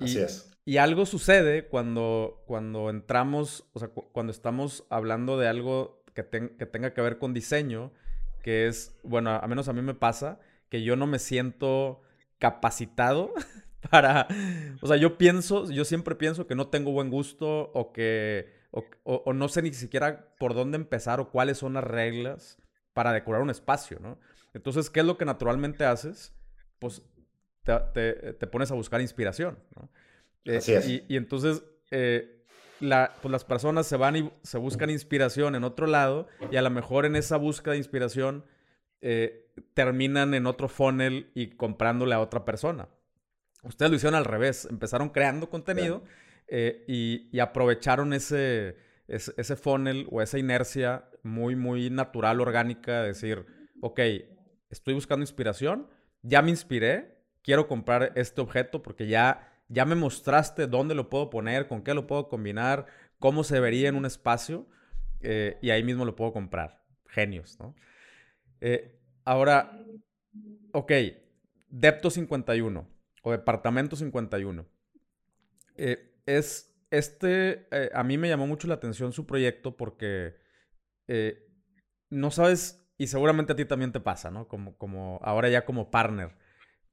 Así 0.00 0.18
y, 0.18 0.22
es. 0.22 0.50
Y 0.64 0.76
algo 0.78 1.06
sucede 1.06 1.68
cuando, 1.68 2.42
cuando 2.46 2.90
entramos, 2.90 3.64
o 3.72 3.78
sea, 3.78 3.88
cuando 3.88 4.32
estamos 4.32 4.84
hablando 4.90 5.38
de 5.38 5.46
algo 5.48 6.02
que, 6.14 6.24
que 6.26 6.66
tenga 6.66 6.92
que 6.92 7.00
ver 7.00 7.18
con 7.18 7.32
diseño, 7.32 7.92
que 8.42 8.66
es, 8.66 8.98
bueno, 9.04 9.30
a 9.30 9.46
menos 9.46 9.68
a 9.68 9.72
mí 9.72 9.82
me 9.82 9.94
pasa, 9.94 10.40
que 10.68 10.82
yo 10.82 10.96
no 10.96 11.06
me 11.06 11.20
siento 11.20 12.02
capacitado 12.38 13.32
para, 13.90 14.26
o 14.80 14.86
sea, 14.88 14.96
yo 14.96 15.16
pienso, 15.16 15.70
yo 15.70 15.84
siempre 15.84 16.16
pienso 16.16 16.48
que 16.48 16.56
no 16.56 16.68
tengo 16.68 16.90
buen 16.90 17.08
gusto 17.08 17.70
o 17.72 17.92
que, 17.92 18.52
o, 18.72 19.32
no 19.32 19.48
sé 19.48 19.62
ni 19.62 19.72
siquiera 19.72 20.34
por 20.38 20.54
dónde 20.54 20.76
empezar 20.76 21.20
o 21.20 21.30
cuáles 21.30 21.58
son 21.58 21.74
las 21.74 21.84
reglas 21.84 22.58
para 22.94 23.12
decorar 23.12 23.42
un 23.42 23.50
espacio, 23.50 23.98
¿no? 24.00 24.18
Entonces, 24.54 24.90
¿qué 24.90 25.00
es 25.00 25.06
lo 25.06 25.16
que 25.16 25.24
naturalmente 25.24 25.84
haces? 25.84 26.34
Pues 26.80 27.02
te, 27.64 28.46
pones 28.46 28.70
a 28.70 28.74
buscar 28.74 29.00
inspiración, 29.00 29.58
¿no? 29.76 29.88
Eh, 30.44 30.56
Así 30.56 30.72
es. 30.72 30.88
Y, 30.88 31.16
entonces, 31.16 31.62
eh, 31.90 32.44
la, 32.80 33.14
pues 33.20 33.30
las 33.30 33.44
personas 33.44 33.86
se 33.86 33.96
van 33.96 34.16
y 34.16 34.32
se 34.42 34.58
buscan 34.58 34.90
inspiración 34.90 35.54
en 35.54 35.64
otro 35.64 35.86
lado 35.86 36.28
y 36.50 36.56
a 36.56 36.62
lo 36.62 36.70
mejor 36.70 37.04
en 37.04 37.14
esa 37.16 37.36
búsqueda 37.36 37.72
de 37.72 37.78
inspiración 37.78 38.44
eh, 39.02 39.50
terminan 39.74 40.34
en 40.34 40.46
otro 40.46 40.68
funnel 40.68 41.30
y 41.34 41.48
comprándole 41.50 42.14
a 42.14 42.20
otra 42.20 42.44
persona. 42.44 42.88
Ustedes 43.62 43.90
lo 43.90 43.96
hicieron 43.96 44.14
al 44.14 44.24
revés, 44.24 44.66
empezaron 44.70 45.10
creando 45.10 45.50
contenido 45.50 46.02
eh, 46.48 46.84
y, 46.86 47.38
aprovecharon 47.38 48.12
ese, 48.12 48.76
ese, 49.06 49.56
funnel 49.56 50.06
o 50.10 50.22
esa 50.22 50.38
inercia 50.38 51.08
muy, 51.22 51.56
muy 51.56 51.90
natural, 51.90 52.40
orgánica, 52.40 53.02
de 53.02 53.08
decir, 53.08 53.46
ok, 53.80 54.00
estoy 54.70 54.94
buscando 54.94 55.22
inspiración, 55.22 55.88
ya 56.22 56.42
me 56.42 56.50
inspiré, 56.50 57.19
quiero 57.42 57.68
comprar 57.68 58.12
este 58.16 58.40
objeto 58.40 58.82
porque 58.82 59.06
ya, 59.06 59.52
ya 59.68 59.84
me 59.84 59.94
mostraste 59.94 60.66
dónde 60.66 60.94
lo 60.94 61.10
puedo 61.10 61.30
poner, 61.30 61.68
con 61.68 61.82
qué 61.82 61.94
lo 61.94 62.06
puedo 62.06 62.28
combinar, 62.28 62.86
cómo 63.18 63.44
se 63.44 63.60
vería 63.60 63.88
en 63.88 63.96
un 63.96 64.06
espacio 64.06 64.66
eh, 65.20 65.58
y 65.62 65.70
ahí 65.70 65.82
mismo 65.82 66.04
lo 66.04 66.16
puedo 66.16 66.32
comprar. 66.32 66.84
Genios, 67.06 67.58
¿no? 67.58 67.74
Eh, 68.60 68.98
ahora, 69.24 69.78
ok, 70.72 70.92
Depto 71.68 72.10
51 72.10 72.86
o 73.22 73.30
Departamento 73.32 73.96
51. 73.96 74.66
Eh, 75.76 76.14
es, 76.26 76.74
este, 76.90 77.66
eh, 77.70 77.90
a 77.94 78.04
mí 78.04 78.18
me 78.18 78.28
llamó 78.28 78.46
mucho 78.46 78.68
la 78.68 78.74
atención 78.74 79.12
su 79.12 79.26
proyecto 79.26 79.76
porque 79.76 80.38
no 82.08 82.30
sabes, 82.30 82.88
y 82.98 83.08
seguramente 83.08 83.52
a 83.52 83.56
ti 83.56 83.64
también 83.64 83.90
te 83.90 83.98
pasa, 83.98 84.30
¿no? 84.30 84.46
Como, 84.46 84.76
como 84.76 85.18
ahora 85.24 85.48
ya 85.48 85.64
como 85.64 85.90
partner. 85.90 86.36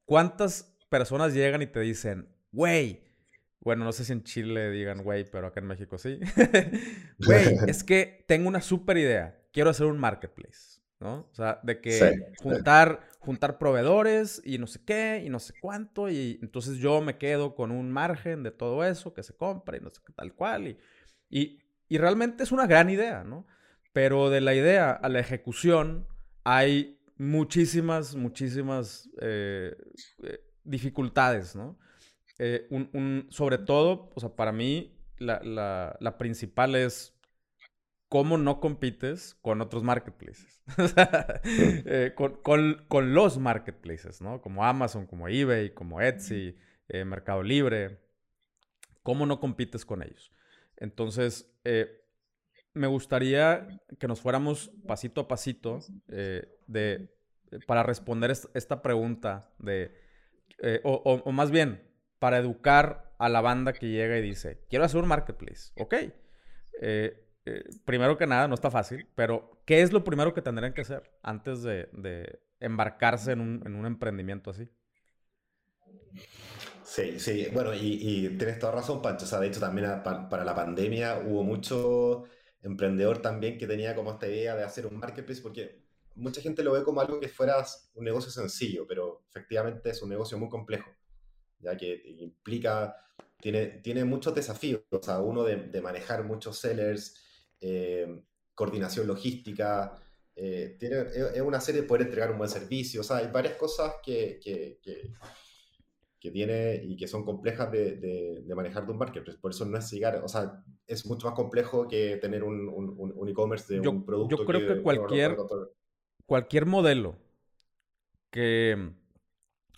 ¿Cuántas 0.08 0.74
personas 0.88 1.34
llegan 1.34 1.62
y 1.62 1.68
te 1.68 1.82
dicen, 1.82 2.30
güey, 2.54 3.04
bueno, 3.60 3.84
no 3.84 3.92
sé 3.92 4.06
si 4.06 4.14
en 4.14 4.24
Chile 4.24 4.72
digan 4.72 5.04
güey, 5.04 5.30
pero 5.30 5.48
acá 5.48 5.60
en 5.60 5.68
México 5.68 5.98
sí. 5.98 6.18
Güey, 7.20 7.58
es 7.68 7.84
que 7.84 8.24
tengo 8.26 8.48
una 8.48 8.62
super 8.62 8.98
idea. 8.98 9.38
Quiero 9.52 9.70
hacer 9.70 9.86
un 9.88 10.00
marketplace. 10.00 10.80
¿no? 11.02 11.28
O 11.30 11.36
sea, 11.36 11.60
de 11.62 11.82
que 11.82 12.32
juntar, 12.42 13.02
juntar 13.20 13.58
proveedores 13.58 14.42
y 14.46 14.58
no 14.58 14.66
sé 14.66 14.80
qué 14.86 15.22
y 15.26 15.30
no 15.30 15.40
sé 15.40 15.54
cuánto 15.60 16.10
y 16.10 16.40
entonces 16.42 16.78
yo 16.78 17.02
me 17.02 17.18
quedo 17.18 17.54
con 17.54 17.72
un 17.72 17.92
margen 17.92 18.42
de 18.44 18.52
todo 18.52 18.86
eso 18.86 19.14
que 19.14 19.22
se 19.22 19.36
compra 19.36 19.78
y 19.78 19.82
no 19.82 19.90
sé 19.92 20.02
qué 20.08 20.14
tal 20.14 20.34
cual 20.34 20.70
y, 20.70 20.78
y, 21.30 21.60
y 21.90 21.98
realmente 21.98 22.44
es 22.44 22.52
una 22.54 22.66
gran 22.66 22.90
idea, 22.90 23.26
¿no? 23.26 23.46
Pero 23.94 24.30
de 24.30 24.42
la 24.42 24.56
idea 24.56 24.92
a 24.92 25.10
la 25.10 25.20
ejecución 25.20 26.08
hay 26.44 26.97
muchísimas, 27.18 28.16
muchísimas 28.16 29.10
eh, 29.22 29.76
eh, 30.24 30.40
dificultades, 30.64 31.56
¿no? 31.56 31.78
Eh, 32.40 32.68
un, 32.70 33.28
sobre 33.30 33.58
todo, 33.58 34.12
o 34.16 34.20
sea, 34.20 34.30
para 34.36 34.52
mí, 34.52 34.94
la, 35.18 35.42
la, 36.00 36.18
principal 36.20 36.76
es 36.76 37.18
cómo 38.08 38.38
no 38.38 38.60
compites 38.60 39.36
con 39.42 39.62
otros 39.62 39.82
marketplaces. 39.84 40.62
con, 42.16 42.36
con, 42.44 42.86
con, 42.88 43.14
los 43.16 43.40
marketplaces, 43.40 44.22
¿no? 44.22 44.42
Como 44.42 44.64
Amazon, 44.64 45.08
como 45.08 45.28
eBay, 45.28 45.74
como 45.74 46.00
Etsy, 46.02 46.56
Mercado 47.06 47.42
Libre. 47.42 48.00
¿Cómo 49.02 49.26
no 49.26 49.40
compites 49.40 49.84
con 49.86 50.04
ellos? 50.04 50.32
Entonces, 50.76 51.52
me 52.78 52.88
gustaría 52.88 53.68
que 54.00 54.08
nos 54.08 54.22
fuéramos 54.22 54.72
pasito 54.86 55.22
a 55.22 55.28
pasito 55.28 55.80
eh, 56.10 56.48
de, 56.68 57.10
para 57.66 57.84
responder 57.84 58.32
esta 58.32 58.82
pregunta 58.82 59.50
de, 59.60 59.92
eh, 60.62 60.82
o, 60.84 61.32
más 61.32 61.52
bien, 61.52 61.84
para 62.20 62.38
educar 62.38 63.14
a 63.20 63.30
la 63.30 63.42
banda 63.42 63.74
que 63.74 63.90
llega 63.90 64.18
y 64.18 64.22
dice, 64.22 64.64
quiero 64.70 64.86
hacer 64.86 65.02
un 65.02 65.08
marketplace. 65.08 65.72
Ok. 65.78 65.96
Eh, 66.82 67.24
primero 67.86 68.18
que 68.18 68.28
nada, 68.28 68.48
no 68.48 68.56
está 68.56 68.70
fácil, 68.70 69.08
pero 69.16 69.62
¿qué 69.66 69.82
es 69.82 69.94
lo 69.94 70.04
primero 70.04 70.34
que 70.34 70.42
tendrían 70.42 70.74
que 70.74 70.82
hacer 70.82 71.12
antes 71.24 71.64
de, 71.64 72.40
embarcarse 72.60 73.32
en 73.34 73.42
un, 73.42 73.86
emprendimiento 73.86 74.50
así? 74.50 74.68
Sí, 76.84 77.20
sí, 77.20 77.48
bueno, 77.54 77.74
y, 77.74 78.36
tienes 78.38 78.60
toda 78.60 78.74
razón, 78.74 79.02
Pancho. 79.02 79.26
O 79.26 79.28
sea, 79.28 79.40
de 79.40 79.48
hecho, 79.48 79.60
también 79.60 80.02
para 80.04 80.44
la 80.44 80.56
pandemia 80.56 81.20
hubo 81.20 81.44
mucho 81.44 82.26
emprendedor 82.68 83.22
también 83.22 83.58
que 83.58 83.68
tenía 83.68 83.96
como 83.96 84.12
esta 84.12 84.28
idea 84.28 84.56
de 84.56 84.64
hacer 84.64 84.86
un 84.86 84.98
marketplace, 84.98 85.42
porque 85.42 85.84
mucha 86.16 86.42
gente 86.42 86.64
lo 86.64 86.74
ve 86.74 86.84
como 86.84 87.02
algo 87.02 87.20
que 87.20 87.28
fuera 87.28 87.66
un 87.96 88.04
negocio 88.04 88.32
sencillo, 88.32 88.86
pero 88.88 89.26
efectivamente 89.30 89.90
es 89.90 90.02
un 90.02 90.10
negocio 90.10 90.38
muy 90.38 90.50
complejo, 90.50 90.90
ya 91.60 91.76
que 91.76 92.02
implica, 92.20 92.96
tiene, 93.40 93.68
tiene 93.84 94.04
muchos 94.06 94.34
desafíos, 94.34 94.82
o 94.90 95.02
sea, 95.02 95.20
uno 95.20 95.44
de, 95.44 95.82
manejar 95.82 96.24
muchos 96.24 96.60
sellers, 96.60 97.16
eh, 97.62 98.22
coordinación 98.54 99.08
logística, 99.08 99.96
eh, 100.36 100.78
es 100.80 101.42
una 101.42 101.60
serie 101.62 101.82
de 101.82 101.88
poder 101.88 102.04
entregar 102.04 102.32
un 102.32 102.38
buen 102.38 102.50
servicio, 102.50 103.02
o 103.02 103.04
sea, 103.04 103.18
hay 103.18 103.28
varias 103.28 103.56
cosas 103.56 103.94
que 104.04 104.40
tiene 106.20 106.82
y 106.84 106.98
que 106.98 107.08
son 107.08 107.24
complejas 107.24 107.72
de, 107.72 107.98
de, 107.98 108.56
manejar 108.56 108.86
de 108.86 108.92
un 108.92 108.98
marketplace. 108.98 109.40
Por 109.40 109.52
eso 109.52 109.66
no 109.66 109.78
es 109.78 109.90
llegar, 109.92 110.22
o 110.24 110.28
sea, 110.28 110.64
es 110.86 111.06
mucho 111.06 111.28
más 111.28 111.36
complejo 111.36 111.88
que 111.88 112.18
tener 112.18 112.44
un, 112.44 112.68
un, 112.70 113.30
e-commerce 113.30 113.74
de 113.74 113.88
un 113.88 114.06
producto. 114.06 114.38
Yo 114.38 114.46
creo 114.46 114.68
que, 114.68 114.82
cualquier, 114.82 115.38
cualquier 116.26 116.66
modelo 116.66 117.16
que, 118.32 118.92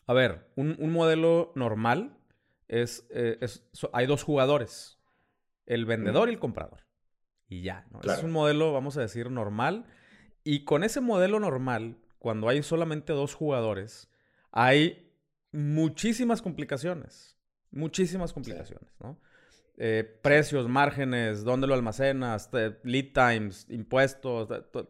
a 0.08 0.14
ver, 0.14 0.48
un, 0.56 0.92
modelo 0.92 1.52
normal 1.56 2.18
es, 2.68 3.08
eh, 3.10 3.38
es, 3.42 3.70
hay 3.94 4.08
dos 4.08 4.24
jugadores, 4.24 5.00
el 5.66 5.86
vendedor 5.86 6.30
y 6.30 6.34
el 6.34 6.40
comprador. 6.40 6.86
Y 7.48 7.64
ya, 7.64 7.88
¿no? 7.92 8.00
Es 8.02 8.24
un 8.24 8.32
modelo, 8.32 8.74
vamos 8.74 8.96
a 8.98 9.02
decir, 9.02 9.32
normal. 9.32 9.86
Y 10.44 10.64
con 10.66 10.84
ese 10.84 11.02
modelo 11.02 11.40
normal, 11.40 11.98
cuando 12.20 12.48
hay 12.48 12.62
solamente 12.62 13.14
dos 13.14 13.34
jugadores, 13.34 14.10
hay 14.52 15.09
muchísimas 15.52 16.42
complicaciones. 16.42 17.38
Muchísimas 17.72 18.34
complicaciones, 18.34 18.90
¿no? 19.00 19.20
Eh, 19.82 20.04
precios, 20.22 20.68
márgenes, 20.68 21.46
dónde 21.46 21.66
lo 21.66 21.74
almacenas, 21.74 22.50
lead 22.84 23.14
times, 23.14 23.66
impuestos, 23.70 24.50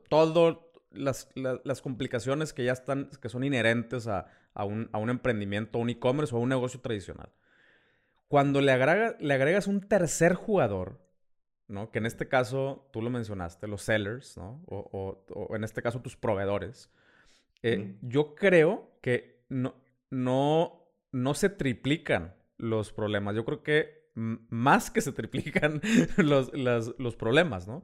todo 0.10 0.72
las, 0.92 1.30
las, 1.36 1.82
complicaciones 1.82 2.54
que 2.54 2.64
ya 2.64 2.72
están, 2.72 3.10
que 3.22 3.30
son 3.30 3.44
inherentes 3.44 4.08
a, 4.08 4.26
a, 4.56 4.66
un, 4.66 4.90
a 4.92 4.98
un, 4.98 5.12
emprendimiento, 5.12 5.78
a 5.78 5.82
un 5.82 5.92
e-commerce 5.92 6.34
o 6.34 6.40
a 6.40 6.42
un 6.42 6.50
negocio 6.50 6.80
tradicional. 6.80 7.30
Cuando 8.28 8.62
le, 8.62 8.72
agrega, 8.72 9.16
le 9.20 9.34
agregas 9.36 9.68
un 9.68 9.82
tercer 9.82 10.34
jugador, 10.34 11.00
¿no? 11.68 11.92
Que 11.92 12.00
en 12.00 12.08
este 12.08 12.28
caso, 12.28 12.90
tú 12.92 13.04
lo 13.04 13.12
mencionaste, 13.12 13.68
los 13.68 13.84
sellers, 13.84 14.38
¿no? 14.38 14.64
O, 14.66 15.24
o, 15.30 15.56
en 15.56 15.64
este 15.64 15.84
caso, 15.84 16.02
tus 16.02 16.16
proveedores. 16.16 16.90
Eh, 17.62 17.96
yo 18.02 18.34
creo 18.34 18.90
que 19.02 19.44
no, 19.50 19.76
no, 20.10 20.92
no 21.12 21.34
se 21.34 21.50
triplican 21.50 22.36
los 22.58 22.92
problemas. 22.92 23.36
Yo 23.36 23.46
creo 23.46 23.64
que 23.64 24.10
más 24.16 24.92
que 24.92 25.02
se 25.02 25.12
triplican 25.12 25.82
los, 26.18 26.52
los 26.54 27.16
problemas, 27.16 27.68
¿no? 27.68 27.84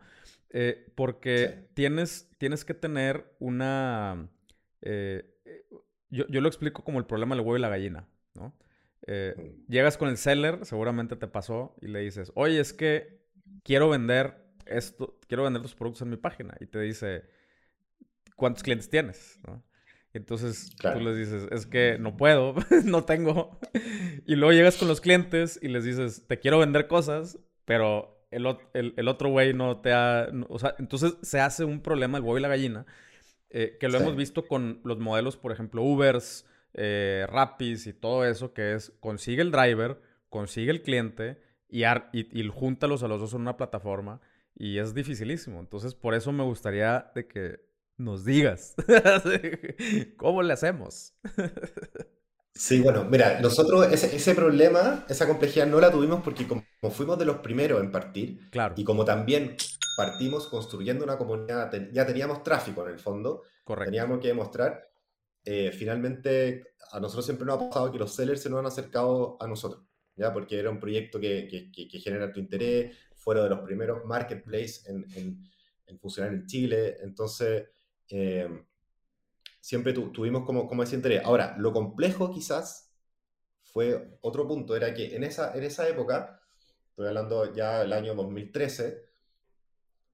Eh, 0.49 0.91
porque 0.95 1.67
tienes, 1.73 2.29
tienes 2.37 2.65
que 2.65 2.73
tener 2.73 3.35
una... 3.39 4.29
Eh, 4.81 5.31
yo, 6.09 6.25
yo, 6.27 6.41
lo 6.41 6.47
explico 6.47 6.83
como 6.83 6.99
el 6.99 7.05
problema 7.05 7.35
del 7.35 7.43
huevo 7.43 7.57
y 7.57 7.61
la 7.61 7.69
gallina, 7.69 8.07
¿no? 8.35 8.55
Eh, 9.07 9.35
mm. 9.37 9.71
llegas 9.71 9.97
con 9.97 10.09
el 10.09 10.17
seller, 10.17 10.65
seguramente 10.65 11.15
te 11.15 11.27
pasó, 11.27 11.75
y 11.81 11.87
le 11.87 11.99
dices, 11.99 12.31
oye, 12.35 12.59
es 12.59 12.73
que 12.73 13.25
quiero 13.63 13.89
vender 13.89 14.45
esto, 14.65 15.19
quiero 15.27 15.43
vender 15.43 15.61
tus 15.61 15.75
productos 15.75 16.01
en 16.03 16.09
mi 16.09 16.17
página. 16.17 16.55
Y 16.59 16.67
te 16.67 16.79
dice, 16.79 17.25
¿cuántos 18.35 18.63
clientes 18.63 18.89
tienes? 18.89 19.39
¿no? 19.45 19.63
Entonces 20.17 20.75
tú 20.77 20.99
les 20.99 21.17
dices, 21.17 21.47
es 21.51 21.65
que 21.65 21.97
no 21.99 22.17
puedo, 22.17 22.55
no 22.85 23.03
tengo. 23.03 23.59
Y 24.25 24.35
luego 24.35 24.53
llegas 24.53 24.77
con 24.77 24.87
los 24.87 25.01
clientes 25.01 25.59
y 25.61 25.67
les 25.67 25.83
dices, 25.83 26.25
te 26.27 26.39
quiero 26.39 26.59
vender 26.59 26.87
cosas, 26.87 27.39
pero 27.65 28.25
el, 28.31 28.45
otro 29.07 29.29
güey 29.29 29.53
no 29.53 29.81
te 29.81 29.93
ha... 29.93 30.29
o 30.49 30.59
sea, 30.59 30.75
entonces 30.79 31.17
se 31.21 31.39
hace 31.39 31.63
un 31.63 31.81
problema 31.81 32.17
el 32.17 32.23
huevo 32.23 32.37
y 32.37 32.41
la 32.41 32.47
gallina, 32.47 32.85
eh, 33.49 33.77
que 33.79 33.87
lo 33.87 33.97
hemos 33.97 34.15
visto 34.15 34.47
con 34.47 34.81
los 34.83 34.99
modelos, 34.99 35.37
por 35.37 35.51
ejemplo, 35.51 35.81
Ubers, 35.83 36.45
eh, 36.73 37.25
Rapis 37.29 37.87
y 37.87 37.93
todo 37.93 38.25
eso, 38.25 38.53
que 38.53 38.73
es 38.73 38.91
consigue 38.99 39.41
el 39.41 39.51
driver, 39.51 40.01
consigue 40.29 40.71
el 40.71 40.81
cliente 40.81 41.41
y, 41.69 41.83
y, 41.83 41.87
y 42.13 42.47
júntalos 42.49 43.03
a 43.03 43.07
los 43.07 43.19
dos 43.19 43.33
en 43.33 43.41
una 43.41 43.57
plataforma. 43.57 44.21
Y 44.57 44.77
es 44.77 44.93
dificilísimo. 44.93 45.59
Entonces, 45.59 45.95
por 45.95 46.13
eso 46.13 46.31
me 46.31 46.43
gustaría 46.43 47.11
de 47.13 47.27
que 47.27 47.59
nos 47.97 48.25
digas. 48.25 48.75
¿Cómo 50.17 50.43
le 50.43 50.53
hacemos? 50.53 51.13
sí, 52.53 52.81
bueno, 52.81 53.05
mira, 53.05 53.39
nosotros 53.39 53.87
ese, 53.91 54.35
problema, 54.35 55.05
esa 55.09 55.27
complejidad 55.27 55.67
no 55.67 55.79
la 55.79 55.91
tuvimos 55.91 56.21
porque 56.23 56.47
como, 56.47 56.63
fuimos 56.91 57.17
de 57.17 57.25
los 57.25 57.37
primeros 57.37 57.81
en 57.81 57.91
partir, 57.91 58.49
claro. 58.49 58.75
y 58.77 58.83
como 58.83 59.05
también 59.05 59.55
partimos 59.97 60.47
construyendo 60.47 61.03
una 61.03 61.17
comunidad, 61.17 61.71
ya 61.91 62.05
teníamos 62.05 62.43
tráfico 62.43 62.85
en 62.85 62.93
el 62.93 62.99
fondo, 62.99 63.43
Correcto. 63.63 63.91
teníamos 63.91 64.19
que 64.19 64.27
demostrar, 64.27 64.89
eh, 65.43 65.71
finalmente 65.71 66.73
a 66.91 66.99
nosotros 66.99 67.25
siempre 67.25 67.45
nos 67.45 67.61
ha 67.61 67.69
pasado 67.69 67.91
que 67.91 67.99
los 67.99 68.13
sellers 68.13 68.41
se 68.41 68.49
nos 68.49 68.59
han 68.59 68.65
acercado 68.65 69.37
a 69.39 69.47
nosotros, 69.47 69.83
¿ya? 70.15 70.33
Porque 70.33 70.59
era 70.59 70.69
un 70.69 70.79
proyecto 70.79 71.19
que, 71.19 71.47
que, 71.47 71.87
que, 71.87 71.99
genera 71.99 72.31
tu 72.31 72.39
interés, 72.39 72.95
fuera 73.15 73.43
de 73.43 73.49
los 73.49 73.59
primeros 73.59 74.05
marketplaces 74.05 74.85
en, 74.87 75.05
en, 75.15 75.43
en 75.87 75.99
funcionar 75.99 76.33
en 76.33 76.45
Chile, 76.45 76.97
entonces 77.01 77.63
eh, 78.09 78.65
siempre 79.59 79.93
tuvimos 79.93 80.45
como, 80.45 80.67
como 80.67 80.83
ese 80.83 80.95
interés. 80.95 81.23
Ahora, 81.23 81.55
lo 81.57 81.73
complejo 81.73 82.31
quizás 82.31 82.93
fue 83.63 84.17
otro 84.21 84.47
punto, 84.47 84.75
era 84.75 84.93
que 84.93 85.15
en 85.15 85.23
esa, 85.23 85.55
en 85.55 85.63
esa 85.63 85.87
época, 85.87 86.39
estoy 86.89 87.07
hablando 87.07 87.53
ya 87.53 87.79
del 87.79 87.93
año 87.93 88.15
2013, 88.15 89.05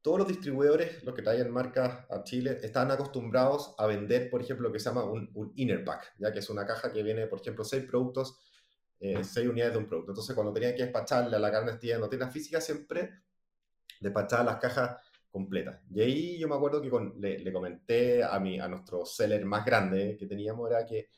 todos 0.01 0.17
los 0.17 0.27
distribuidores, 0.27 1.03
los 1.03 1.13
que 1.13 1.21
traían 1.21 1.51
marcas 1.51 2.05
a 2.09 2.23
Chile, 2.23 2.57
estaban 2.63 2.89
acostumbrados 2.89 3.75
a 3.77 3.85
vender, 3.85 4.31
por 4.31 4.41
ejemplo, 4.41 4.67
lo 4.67 4.73
que 4.73 4.79
se 4.79 4.85
llama 4.85 5.03
un, 5.03 5.29
un 5.35 5.53
inner 5.55 5.83
pack, 5.85 6.15
ya 6.17 6.31
que 6.31 6.39
es 6.39 6.49
una 6.49 6.65
caja 6.65 6.91
que 6.91 7.03
viene, 7.03 7.27
por 7.27 7.39
ejemplo, 7.39 7.63
seis 7.63 7.83
productos, 7.83 8.39
eh, 8.99 9.23
seis 9.23 9.47
unidades 9.47 9.73
de 9.73 9.79
un 9.79 9.87
producto. 9.87 10.11
Entonces, 10.11 10.35
cuando 10.35 10.53
tenía 10.53 10.75
que 10.75 10.83
despacharle 10.83 11.35
a 11.35 11.39
la 11.39 11.51
carne 11.51 11.73
no 11.99 12.09
tienda 12.09 12.29
física, 12.29 12.61
siempre 12.61 13.21
despachaba 13.99 14.43
las 14.43 14.57
cajas 14.57 14.97
completa. 15.31 15.81
Y 15.89 16.01
ahí 16.01 16.37
yo 16.37 16.47
me 16.47 16.55
acuerdo 16.55 16.81
que 16.81 16.89
le, 17.19 17.53
comenté 17.53 18.23
a, 18.23 18.39
mi, 18.39 18.59
a 18.59 18.67
nuestro 18.67 19.05
seller 19.05 19.45
más 19.45 19.65
grande 19.65 20.17
que 20.17 20.27
teníamos, 20.27 20.69
era 20.69 20.85
que 20.85 21.09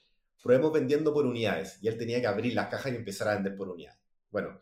probemos 0.41 0.71
vendiendo 0.71 1.13
por 1.13 1.25
unidades. 1.25 1.79
Y 1.81 1.87
él 1.87 1.97
tenía 1.97 2.21
que 2.21 2.27
abrir 2.27 2.53
las 2.53 2.67
cajas 2.67 2.91
y 2.93 2.95
empezar 2.95 3.27
a 3.29 3.35
vender 3.35 3.55
por 3.55 3.69
unidades. 3.69 3.99
Bueno, 4.29 4.61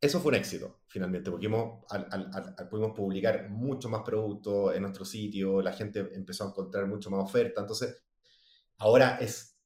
eso 0.00 0.20
fue 0.20 0.30
un 0.30 0.36
éxito, 0.36 0.80
finalmente, 0.86 1.30
porque 1.30 1.48
pudimos 1.48 2.94
publicar 2.94 3.48
mucho 3.48 3.88
más 3.88 4.02
productos 4.02 4.76
en 4.76 4.82
nuestro 4.82 5.04
sitio, 5.04 5.62
la 5.62 5.72
gente 5.72 6.00
empezó 6.12 6.44
a 6.44 6.48
encontrar 6.48 6.86
mucho 6.86 7.10
más 7.10 7.24
oferta. 7.24 7.60
Entonces, 7.62 8.04
ahora 8.78 9.18
es 9.20 9.56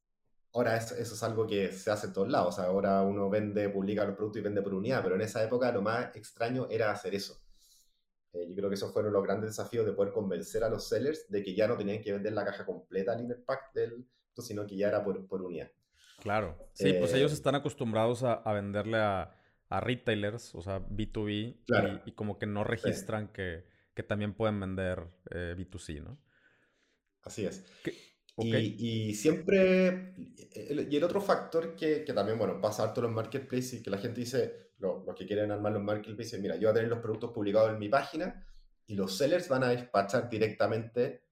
Ahora 0.52 0.76
eso, 0.76 0.96
eso, 0.96 1.14
es 1.14 1.22
algo 1.22 1.46
que 1.46 1.70
se 1.72 1.90
hace 1.92 2.08
en 2.08 2.12
todos 2.12 2.28
lados. 2.28 2.58
ahora 2.58 3.02
uno 3.02 3.30
vende, 3.30 3.68
publica 3.68 4.04
los 4.04 4.16
productos 4.16 4.40
y 4.40 4.42
vende 4.42 4.62
por 4.62 4.74
unidad, 4.74 5.02
pero 5.02 5.14
en 5.14 5.20
esa 5.20 5.42
época 5.44 5.70
lo 5.70 5.80
más 5.80 6.14
extraño 6.16 6.66
era 6.68 6.90
hacer 6.90 7.14
eso. 7.14 7.39
Eh, 8.32 8.46
yo 8.48 8.54
creo 8.54 8.68
que 8.68 8.74
esos 8.74 8.92
fueron 8.92 9.12
los 9.12 9.22
grandes 9.22 9.50
desafíos 9.50 9.84
de 9.84 9.92
poder 9.92 10.12
convencer 10.12 10.62
a 10.62 10.68
los 10.68 10.88
sellers 10.88 11.28
de 11.28 11.42
que 11.42 11.54
ya 11.54 11.66
no 11.66 11.76
tenían 11.76 12.00
que 12.00 12.12
vender 12.12 12.32
la 12.32 12.44
caja 12.44 12.64
completa 12.64 13.12
al 13.12 13.22
inner 13.22 13.42
pack 13.44 13.72
del 13.74 14.06
sino 14.40 14.66
que 14.66 14.76
ya 14.76 14.88
era 14.88 15.04
por, 15.04 15.26
por 15.26 15.42
unidad. 15.42 15.70
Claro. 16.20 16.56
Sí, 16.72 16.92
pues 16.94 17.12
ellos 17.14 17.32
eh, 17.32 17.34
están 17.34 17.54
acostumbrados 17.54 18.22
a, 18.22 18.34
a 18.34 18.52
venderle 18.52 18.98
a, 18.98 19.34
a, 19.68 19.80
retailers, 19.80 20.54
o 20.54 20.62
sea, 20.62 20.80
B2B, 20.80 22.02
y, 22.04 22.12
como 22.12 22.38
que 22.38 22.46
no 22.46 22.64
registran 22.64 23.28
que, 23.28 23.64
que, 23.94 24.02
también 24.02 24.34
pueden 24.34 24.60
vender 24.60 25.06
eh, 25.30 25.54
B2C, 25.56 26.02
¿no? 26.02 26.18
así 27.22 27.46
es. 27.46 27.64
Y, 28.38 29.14
siempre, 29.14 30.14
y 30.16 30.96
el 30.96 31.04
otro 31.04 31.20
factor 31.20 31.76
que, 31.76 32.04
que 32.04 32.12
también, 32.12 32.38
bueno, 32.38 32.60
pasa 32.60 32.84
harto 32.84 33.00
en 33.00 33.06
los 33.06 33.12
marketplaces 33.12 33.80
y 33.80 33.82
que 33.82 33.90
la 33.90 33.98
gente 33.98 34.20
dice, 34.20 34.69
los 34.80 35.14
que 35.14 35.26
quieren 35.26 35.50
armar 35.50 35.72
los 35.72 35.82
marketplaces, 35.82 36.40
mira, 36.40 36.56
yo 36.56 36.62
voy 36.62 36.70
a 36.70 36.74
tener 36.74 36.88
los 36.88 37.00
productos 37.00 37.32
publicados 37.32 37.70
en 37.70 37.78
mi 37.78 37.88
página 37.88 38.46
y 38.86 38.94
los 38.94 39.16
sellers 39.16 39.48
van 39.48 39.64
a 39.64 39.68
despachar 39.68 40.28
directamente 40.28 41.24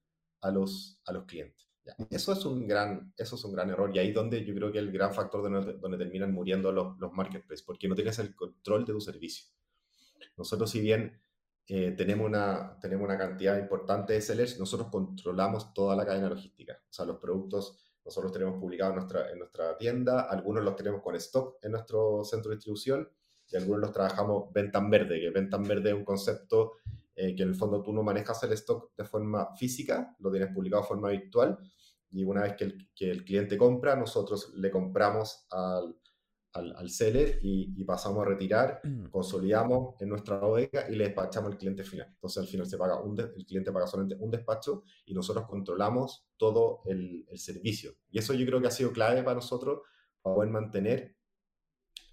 a 0.42 0.50
los, 0.50 1.00
a 1.06 1.12
los 1.12 1.24
clientes. 1.24 1.66
Eso, 2.10 2.32
es 2.34 2.44
un 2.44 2.68
gran, 2.68 3.14
eso 3.16 3.36
es 3.36 3.44
un 3.44 3.52
gran 3.52 3.70
error 3.70 3.90
y 3.94 3.98
ahí 3.98 4.12
donde 4.12 4.44
yo 4.44 4.54
creo 4.54 4.70
que 4.70 4.78
el 4.78 4.92
gran 4.92 5.14
factor 5.14 5.42
donde, 5.42 5.72
donde 5.78 5.96
terminan 5.96 6.32
muriendo 6.32 6.70
los, 6.70 6.98
los 6.98 7.12
marketplaces, 7.12 7.64
porque 7.64 7.88
no 7.88 7.94
tienes 7.94 8.18
el 8.18 8.34
control 8.36 8.84
de 8.84 8.92
tu 8.92 9.00
servicio. 9.00 9.48
Nosotros, 10.36 10.70
si 10.70 10.80
bien 10.80 11.18
eh, 11.66 11.92
tenemos, 11.92 12.26
una, 12.26 12.78
tenemos 12.80 13.06
una 13.06 13.16
cantidad 13.16 13.58
importante 13.58 14.12
de 14.12 14.20
sellers, 14.20 14.58
nosotros 14.58 14.88
controlamos 14.90 15.72
toda 15.72 15.96
la 15.96 16.04
cadena 16.04 16.28
logística. 16.28 16.74
O 16.74 16.92
sea, 16.92 17.06
los 17.06 17.16
productos 17.16 17.78
nosotros 18.04 18.32
tenemos 18.32 18.58
publicados 18.60 18.92
en 18.92 18.96
nuestra, 18.96 19.30
en 19.32 19.38
nuestra 19.38 19.76
tienda, 19.76 20.22
algunos 20.22 20.64
los 20.64 20.76
tenemos 20.76 21.02
con 21.02 21.14
stock 21.16 21.58
en 21.62 21.72
nuestro 21.72 22.24
centro 22.24 22.50
de 22.50 22.56
distribución 22.56 23.08
y 23.50 23.56
algunos 23.56 23.80
los 23.80 23.92
trabajamos 23.92 24.52
venta 24.52 24.78
en 24.78 24.90
verde, 24.90 25.20
que 25.20 25.30
venta 25.30 25.56
en 25.56 25.64
verde 25.64 25.90
es 25.90 25.96
un 25.96 26.04
concepto 26.04 26.74
eh, 27.14 27.34
que 27.34 27.42
en 27.42 27.50
el 27.50 27.54
fondo 27.54 27.82
tú 27.82 27.92
no 27.92 28.02
manejas 28.02 28.42
el 28.44 28.52
stock 28.52 28.92
de 28.96 29.04
forma 29.04 29.54
física, 29.56 30.16
lo 30.20 30.30
tienes 30.30 30.54
publicado 30.54 30.82
de 30.82 30.88
forma 30.88 31.10
virtual 31.10 31.58
y 32.10 32.24
una 32.24 32.42
vez 32.42 32.54
que 32.54 32.64
el, 32.64 32.88
que 32.94 33.10
el 33.10 33.24
cliente 33.24 33.58
compra, 33.58 33.96
nosotros 33.96 34.52
le 34.56 34.70
compramos 34.70 35.46
al, 35.50 35.96
al, 36.52 36.90
seller 36.90 37.38
y, 37.42 37.84
pasamos 37.84 38.22
a 38.22 38.28
retirar, 38.28 38.80
mm. 38.82 39.06
consolidamos 39.06 40.00
en 40.00 40.08
nuestra 40.08 40.38
bodega 40.38 40.88
y 40.88 40.96
le 40.96 41.04
despachamos 41.04 41.52
al 41.52 41.58
cliente 41.58 41.84
final. 41.84 42.08
Entonces 42.08 42.42
al 42.42 42.48
final 42.48 42.66
se 42.66 42.78
paga 42.78 43.00
un 43.00 43.18
el 43.18 43.46
cliente 43.46 43.72
paga 43.72 43.86
solamente 43.86 44.16
un 44.22 44.30
despacho 44.30 44.82
y 45.06 45.14
nosotros 45.14 45.46
controlamos 45.46 46.26
todo 46.36 46.82
el, 46.86 47.26
servicio. 47.36 47.92
Y 48.10 48.18
eso 48.18 48.34
yo 48.34 48.44
creo 48.46 48.60
que 48.60 48.68
ha 48.68 48.72
sido 48.72 48.92
clave 48.92 49.22
para 49.22 49.36
nosotros 49.36 49.82
para 50.22 50.34
poder 50.34 50.50
mantener 50.50 51.16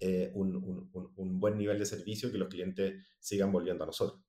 eh, 0.00 0.30
un, 0.34 0.90
un, 1.16 1.40
buen 1.40 1.56
nivel 1.56 1.78
de 1.78 1.86
servicio 1.86 2.28
y 2.28 2.32
que 2.32 2.38
los 2.38 2.48
clientes 2.48 3.06
sigan 3.18 3.50
volviendo 3.52 3.84
a 3.84 3.86
nosotros. 3.86 4.20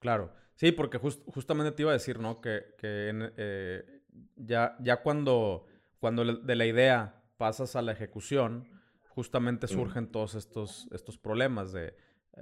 Claro, 0.00 0.32
sí, 0.56 0.72
porque 0.72 0.98
justamente 0.98 1.72
te 1.72 1.82
iba 1.82 1.90
a 1.90 1.94
decir, 1.94 2.18
¿no? 2.18 2.40
Que, 2.40 2.74
que 2.78 3.32
eh, 3.36 4.02
ya, 4.36 4.76
ya 4.80 5.02
cuando, 5.02 5.66
cuando 6.00 6.24
de 6.24 6.56
la 6.56 6.66
idea 6.66 7.22
pasas 7.36 7.76
a 7.76 7.82
la 7.82 7.92
ejecución, 7.92 8.68
justamente 9.08 9.68
surgen 9.68 10.10
todos 10.10 10.34
estos, 10.34 10.88
estos 10.90 11.16
problemas 11.16 11.72
de, 11.72 11.96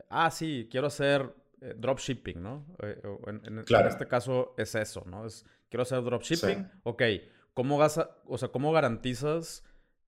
ah, 0.08 0.30
sí, 0.30 0.68
quiero 0.70 0.86
hacer 0.86 1.34
eh, 1.60 1.74
dropshipping, 1.76 2.42
¿no? 2.42 2.66
Eh, 2.82 3.00
en, 3.26 3.58
este 3.58 4.08
caso 4.08 4.54
es 4.56 4.74
eso, 4.74 5.04
¿no? 5.06 5.26
Es, 5.26 5.44
quiero 5.68 5.82
hacer 5.82 6.02
dropshipping, 6.02 6.70
ok, 6.82 7.02
¿cómo, 7.54 7.78
o 7.78 8.38
sea, 8.38 8.48
¿cómo 8.48 8.72
garantizas 8.72 9.62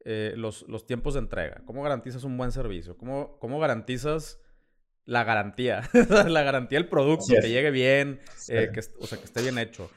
eh, 0.05 0.35
los, 0.37 0.67
los, 0.69 0.87
tiempos 0.87 1.15
de 1.15 1.21
entrega? 1.21 1.63
¿Cómo 1.65 1.83
garantizas 1.83 2.25
un 2.25 2.37
buen 2.37 2.53
servicio? 2.53 2.97
¿Cómo, 2.97 3.39
cómo 3.39 3.59
garantizas 3.59 4.41
la 5.05 5.25
garantía? 5.25 5.89
la 6.29 6.43
garantía 6.43 6.79
del 6.79 6.89
producto, 6.89 7.35
que 7.41 7.49
llegue 7.49 7.71
bien, 7.71 8.21
que, 8.47 8.81
o 9.01 9.07
sea, 9.07 9.19
que 9.19 9.25
esté 9.25 9.43
bien 9.43 9.59
hecho. 9.59 9.91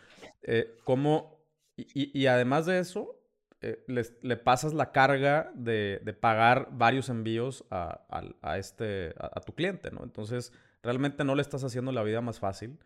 ¿Cómo, 0.83 1.45
y, 1.75 2.17
y 2.17 2.27
además 2.27 2.65
de 2.65 2.79
eso, 2.79 3.17
eh, 3.59 3.83
le 4.21 4.37
pasas 4.37 4.75
la 4.75 4.91
carga 4.91 5.51
de, 5.55 5.99
pagar 6.19 6.69
varios 6.73 7.09
envíos 7.09 7.65
a, 7.71 8.57
este, 8.57 9.15
a, 9.17 9.41
tu 9.41 9.55
cliente, 9.55 9.89
¿no? 9.89 10.03
Entonces, 10.03 10.53
realmente 10.83 11.23
no 11.23 11.33
le 11.33 11.41
estás 11.41 11.63
haciendo 11.63 11.91
la 11.91 12.03
vida 12.03 12.21
más 12.21 12.39
fácil, 12.39 12.77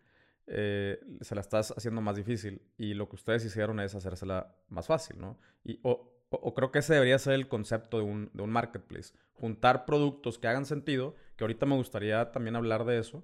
eh, 0.48 0.98
se 1.20 1.36
la 1.36 1.42
estás 1.42 1.74
haciendo 1.76 2.00
más 2.00 2.16
difícil. 2.16 2.62
Y 2.78 2.94
lo 2.94 3.10
que 3.10 3.16
ustedes 3.18 3.44
hicieron 3.44 3.82
es 3.82 3.96
hacérsela 3.96 4.56
más 4.70 4.88
fácil, 4.88 5.20
¿no? 5.20 5.38
Y, 5.66 5.78
o, 5.84 6.21
creo 6.56 6.72
que 6.72 6.80
ese 6.80 6.94
debería 6.94 7.20
ser 7.20 7.34
el 7.34 7.48
concepto 7.48 7.98
de 7.98 8.04
un, 8.04 8.32
marketplace. 8.34 9.14
Juntar 9.34 9.86
productos 9.86 10.40
que 10.40 10.48
hagan 10.48 10.66
sentido, 10.66 11.16
que 11.36 11.44
ahorita 11.44 11.66
me 11.66 11.76
gustaría 11.76 12.32
también 12.32 12.56
hablar 12.56 12.86
de 12.86 13.00
eso. 13.00 13.24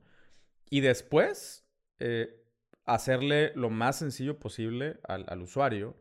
Y 0.69 0.81
después, 0.81 1.65
eh, 1.99 2.43
hacerle 2.85 3.51
lo 3.55 3.69
más 3.69 3.97
sencillo 3.97 4.39
posible 4.39 4.99
al, 5.03 5.25
al 5.27 5.41
usuario 5.41 5.95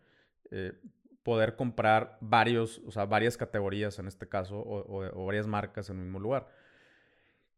poder 1.27 1.57
comprar 1.57 2.19
varios, 2.21 2.81
o 2.87 2.93
sea, 2.93 3.05
varias 3.05 3.37
categorías 3.37 3.99
en 3.99 4.07
este 4.07 4.29
caso, 4.29 4.63
o, 4.65 5.27
varias 5.27 5.49
marcas 5.49 5.91
en 5.91 5.97
el 5.97 6.05
mismo 6.05 6.21
lugar. 6.21 6.47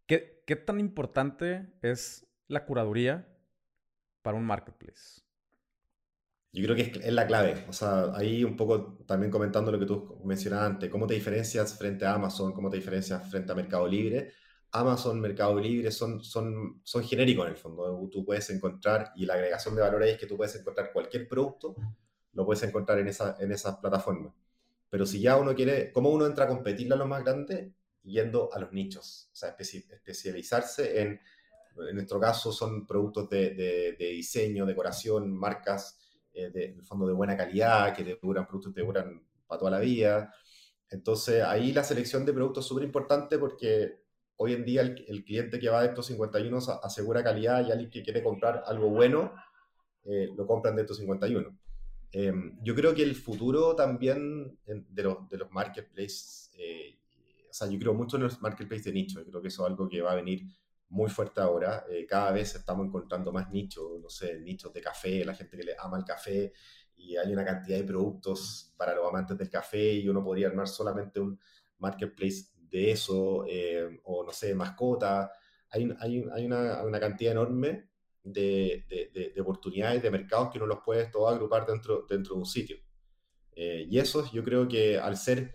¿Qué, 0.07 0.43
¿Qué, 0.47 0.57
tan 0.57 0.81
importante 0.81 1.69
es 1.83 2.27
la 2.47 2.65
curaduría 2.65 3.29
para 4.23 4.39
un 4.39 4.47
marketplace? 4.47 5.21
Yo 6.53 6.65
creo 6.65 6.77
que 6.77 7.01
es, 7.03 7.13
la 7.13 7.27
clave. 7.27 7.65
O 7.69 7.73
sea, 7.73 8.13
ahí 8.15 8.45
un 8.45 8.57
poco 8.57 8.99
también 9.07 9.31
comentando 9.31 9.71
lo 9.71 9.79
que 9.79 9.87
tú 9.87 10.21
mencionabas 10.25 10.67
antes, 10.71 10.91
cómo 10.91 11.07
te 11.07 11.15
diferencias 11.15 11.77
frente 11.79 12.05
a 12.07 12.15
Amazon, 12.15 12.53
cómo 12.53 12.71
te 12.71 12.79
diferencias 12.79 13.31
frente 13.31 13.53
a 13.53 13.55
Mercado 13.55 13.87
Libre. 13.87 14.33
Amazon, 14.73 15.21
Mercado 15.21 15.59
Libre 15.59 15.91
son, 15.91 16.23
son, 16.23 16.81
son 16.85 17.05
genéricos 17.05 17.47
en 17.47 17.53
el 17.53 17.59
fondo. 17.59 18.09
Tú 18.11 18.25
puedes 18.25 18.49
encontrar, 18.51 19.13
y 19.17 19.27
la 19.27 19.35
agregación 19.35 19.75
de 19.75 19.83
valor 19.83 20.03
ahí 20.03 20.11
es 20.11 20.19
que 20.19 20.27
tú 20.27 20.37
puedes 20.37 20.55
encontrar 20.57 20.93
cualquier 20.93 21.29
producto 21.29 21.77
lo 22.39 22.47
puedes 22.47 22.63
encontrar 22.63 23.01
en, 23.01 23.09
esa, 23.09 23.37
en 23.41 23.51
esas 23.51 23.79
plataformas. 23.79 24.33
Pero 24.89 25.05
si 25.07 25.21
ya 25.21 25.37
uno 25.37 25.57
quiere, 25.57 25.93
¿cómo 25.93 26.11
uno 26.11 26.25
entra 26.25 26.45
a 26.45 26.49
competirle 26.49 26.95
a 26.95 26.97
los 26.97 27.09
más 27.09 27.25
grandes? 27.25 27.73
Yendo 28.05 28.49
a 28.53 28.61
los 28.61 28.73
nichos, 28.73 29.29
o 29.33 29.37
sea, 29.37 29.57
especializarse 29.59 31.03
en, 31.03 31.21
en 31.89 31.95
nuestro 31.97 32.21
caso 32.21 32.53
son 32.53 32.87
productos 32.87 33.29
de, 33.29 33.51
de, 33.99 34.09
diseño, 34.13 34.65
decoración, 34.65 35.37
marcas 35.37 35.99
eh, 36.33 36.51
de, 36.51 36.65
en 36.67 36.79
el 36.79 36.85
fondo 36.85 37.07
de 37.07 37.13
buena 37.13 37.37
calidad, 37.37 37.95
que 37.95 38.05
te 38.05 38.19
duran, 38.21 38.47
productos 38.47 38.73
que 38.73 38.81
te 38.81 38.87
duran 38.87 39.23
para 39.47 39.59
toda 39.59 39.71
la 39.73 39.81
vida. 39.81 40.33
Entonces 40.91 41.43
ahí 41.43 41.73
la 41.73 41.85
selección 41.85 42.25
de 42.25 42.33
productos 42.33 42.65
es 42.65 42.69
súper 42.69 42.85
importante 42.85 43.39
porque 43.39 44.01
hoy 44.37 44.55
en 44.55 44.65
día 44.65 44.83
el, 44.83 45.25
cliente 45.25 45.59
que 45.59 45.69
va 45.69 45.83
de 45.83 45.89
estos 45.89 46.07
51 46.07 46.59
asegura 46.83 47.23
calidad 47.23 47.67
y 47.67 47.73
alguien 47.73 47.91
que 47.91 48.03
quiere 48.03 48.23
comprar 48.23 48.63
algo 48.67 48.89
bueno, 48.89 49.33
eh, 50.05 50.29
lo 50.37 50.47
compran 50.47 50.77
de 50.77 50.83
estos 50.83 50.99
51. 50.99 51.59
Em, 52.13 52.59
yo 52.63 52.75
creo 52.75 52.95
que 52.95 53.03
el 53.03 53.15
futuro 53.15 53.75
también 53.75 54.59
de 54.65 55.03
los, 55.03 55.29
de 55.29 55.37
los 55.37 55.51
marketplaces, 55.51 56.51
eh, 56.57 56.99
o 57.51 57.53
sea, 57.53 57.69
yo 57.69 57.79
creo 57.79 57.93
mucho 57.93 58.17
en 58.17 58.23
los 58.23 58.41
marketplaces 58.41 58.87
de 58.87 58.93
nicho, 58.93 59.21
yo 59.21 59.27
creo 59.27 59.43
que 59.43 59.49
eso 59.49 59.65
es 59.67 59.71
algo 59.71 59.89
que 59.89 60.01
va 60.01 60.13
a 60.13 60.17
venir 60.17 60.45
muy 60.91 61.11
fuerte 61.11 61.41
ahora. 61.41 61.85
Eh, 61.89 62.07
cada 62.07 62.33
vez 62.33 62.55
estamos 62.55 62.87
encontrando 62.87 63.33
más 63.33 63.51
nichos, 63.51 64.01
no 64.01 64.09
sé, 64.09 64.41
nichos 64.41 64.73
de 64.73 64.81
café, 64.81 65.25
la 65.25 65.35
gente 65.35 65.57
que 65.57 65.65
le 65.65 65.77
ama 65.79 65.99
el 65.99 66.05
café, 66.05 66.53
y 66.97 67.17
hay 67.17 67.33
una 67.33 67.45
cantidad 67.45 67.79
de 67.79 67.85
productos 67.85 68.75
para 68.77 68.95
los 68.95 69.07
amantes 69.09 69.37
del 69.39 69.51
café, 69.51 69.93
y 69.93 70.09
uno 70.09 70.23
podría 70.25 70.49
armar 70.49 70.69
solamente 70.69 71.21
un 71.21 71.39
marketplace 71.79 72.51
de 72.57 72.91
eso, 72.93 73.45
eh, 73.49 74.01
o 74.05 74.25
no 74.25 74.33
sé, 74.33 74.55
mascota. 74.55 75.31
Hay, 75.71 75.91
hay, 76.01 76.25
hay 76.33 76.47
una, 76.47 76.83
una, 76.83 77.01
cantidad 77.01 77.33
enorme 77.33 77.89
de, 78.23 79.35
oportunidades, 79.41 80.03
de 80.03 80.11
mercados 80.11 80.51
que 80.51 80.59
no 80.59 80.67
los 80.67 80.81
puedes 80.85 81.11
todos 81.11 81.33
agrupar 81.33 81.67
dentro, 81.67 82.07
dentro 82.09 82.35
de 82.35 82.41
un 82.41 82.47
sitio. 82.47 82.77
Eh, 83.55 83.87
y 83.91 83.99
eso 83.99 84.31
yo 84.33 84.45
creo 84.45 84.69
que 84.69 84.99
al 84.99 85.17
ser 85.17 85.53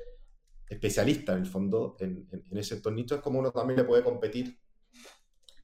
especialista 0.67 1.33
en 1.33 1.39
el 1.39 1.45
fondo 1.45 1.95
en, 1.99 2.27
ese 2.51 2.75
sector 2.75 2.91
nicho 2.93 3.15
es 3.15 3.21
como 3.21 3.39
uno 3.39 3.51
también 3.51 3.79
le 3.79 3.85
puede 3.85 4.03
competir 4.03 4.57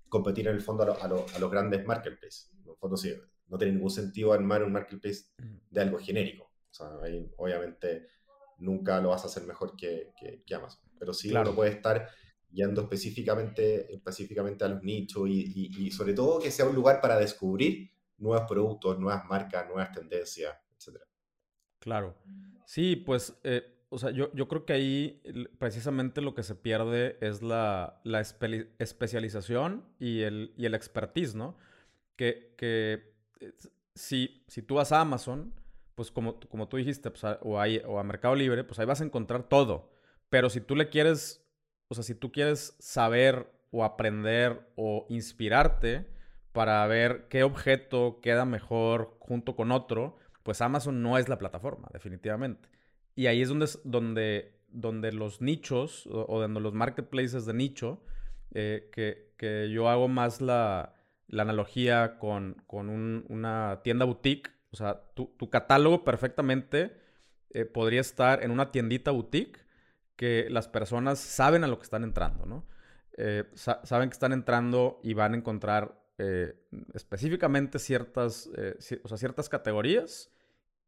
competir 0.10 0.48
en 0.48 0.56
el 0.56 0.62
fondo 0.62 0.84
a, 0.84 0.96
a, 0.96 1.08
los 1.40 1.52
grandes 1.52 1.86
marketplaces. 1.86 2.52
En 2.64 2.72
el 2.72 2.76
fondo 2.78 2.98
sí, 2.98 3.14
no 3.48 3.58
tiene 3.58 3.74
ningún 3.74 3.90
sentido 3.90 4.34
armar 4.34 4.64
un 4.64 4.72
marketplace 4.72 5.26
mm. 5.38 5.58
de 5.70 5.82
algo 5.82 6.00
genérico. 6.00 6.46
O 6.46 6.74
sea, 6.74 6.88
obviamente 7.38 8.08
nunca 8.60 9.00
lo 9.02 9.10
vas 9.10 9.24
a 9.24 9.28
hacer 9.28 9.44
mejor 9.44 9.76
que, 9.76 10.14
que, 10.46 10.56
Amazon. 10.56 10.82
Pero 11.00 11.14
sí 11.14 11.32
uno 11.32 11.56
puede 11.56 11.72
estar 11.72 12.10
yendo 12.52 12.82
específicamente, 12.82 13.94
específicamente 13.94 14.66
a 14.66 14.70
los 14.70 14.84
nichos 14.84 15.28
y, 15.30 15.92
sobre 15.92 16.14
todo 16.14 16.40
que 16.40 16.52
sea 16.52 16.66
un 16.66 16.76
lugar 16.76 17.02
para 17.02 17.18
descubrir 17.18 17.92
nuevos 18.18 18.48
productos, 18.48 19.00
nuevas 19.00 19.26
marcas, 19.26 19.68
nuevas 19.68 19.92
tendencias, 19.92 20.56
etc. 20.76 21.02
Claro. 21.80 22.18
Sí, 22.66 22.98
pues, 22.98 23.40
eh, 23.44 23.79
o 23.90 23.98
sea, 23.98 24.12
yo, 24.12 24.32
yo, 24.34 24.48
creo 24.48 24.66
que 24.66 24.74
ahí 24.74 25.22
precisamente 25.58 26.22
lo 26.22 26.36
que 26.36 26.44
se 26.44 26.56
pierde 26.56 27.18
es 27.22 27.42
la, 27.42 28.00
la 28.04 28.22
especialización 28.22 29.84
y 30.00 30.22
el, 30.22 30.54
y 30.58 30.66
el 30.66 30.76
expertise, 30.76 31.36
¿no? 31.36 31.58
Que, 32.16 32.54
que 32.58 33.14
eh, 33.40 33.54
si, 33.96 34.44
si 34.48 34.62
tú 34.62 34.76
vas 34.76 34.92
a 34.92 35.02
Amazon, 35.02 35.54
pues 35.96 36.12
como, 36.12 36.40
como 36.40 36.68
tú 36.68 36.78
dijiste, 36.78 37.10
pues, 37.12 37.24
o, 37.24 37.58
o 37.88 38.00
a 38.00 38.04
Mercado 38.04 38.36
Libre, 38.36 38.64
pues 38.64 38.80
ahí 38.80 38.86
vas 38.86 39.02
a 39.02 39.06
encontrar 39.06 39.50
todo. 39.50 39.92
Pero 40.30 40.50
si 40.50 40.62
tú 40.62 40.76
le 40.76 40.90
quieres 40.90 41.50
o 41.90 41.96
sea, 41.96 42.04
si 42.04 42.16
tú 42.16 42.32
quieres 42.32 42.76
saber 42.80 43.52
o 43.72 43.84
aprender 43.84 44.72
o 44.76 45.06
inspirarte 45.10 46.08
para 46.52 46.86
ver 46.88 47.28
qué 47.30 47.44
objeto 47.44 48.20
queda 48.22 48.46
mejor 48.46 49.18
junto 49.20 49.56
con 49.56 49.72
otro, 49.72 50.18
pues 50.44 50.62
Amazon 50.62 51.02
no 51.02 51.18
es 51.18 51.30
la 51.30 51.40
plataforma, 51.40 51.90
definitivamente. 51.92 52.70
Y 53.16 53.28
ahí 53.28 53.42
es 53.42 53.50
donde, 53.50 53.68
donde, 53.84 54.54
donde 54.70 55.12
los 55.12 55.42
nichos 55.42 56.08
o, 56.08 56.40
donde 56.40 56.60
los 56.60 56.74
marketplaces 56.74 57.46
de 57.46 57.54
nicho, 57.54 58.02
eh, 58.52 58.90
que, 58.92 59.34
que, 59.38 59.70
yo 59.72 59.90
hago 59.90 60.08
más 60.08 60.42
la, 60.42 60.96
la 61.28 61.44
analogía 61.44 62.18
con, 62.18 62.64
con 62.68 62.90
una 63.30 63.82
tienda 63.84 64.06
boutique, 64.06 64.52
O 64.72 64.76
sea, 64.76 65.02
tu, 65.14 65.50
catálogo 65.50 66.04
perfectamente 66.04 66.96
eh, 67.52 67.66
podría 67.66 68.02
estar 68.02 68.44
en 68.44 68.52
una 68.52 68.72
tiendita 68.72 69.12
boutique 69.12 69.60
que 70.16 70.48
las 70.50 70.68
personas 70.68 71.20
saben 71.20 71.64
a 71.64 71.68
lo 71.68 71.78
que 71.78 71.84
están 71.84 72.04
entrando, 72.04 72.46
¿no? 72.46 72.68
Eh, 73.18 73.46
saben 73.56 74.10
que 74.10 74.14
están 74.14 74.32
entrando 74.32 75.00
y 75.04 75.14
van 75.14 75.34
a 75.34 75.38
encontrar 75.38 75.98
específicamente 76.94 77.80
ciertas, 77.80 78.50
o 79.04 79.08
sea, 79.08 79.18
ciertas 79.18 79.48
categorías 79.48 80.34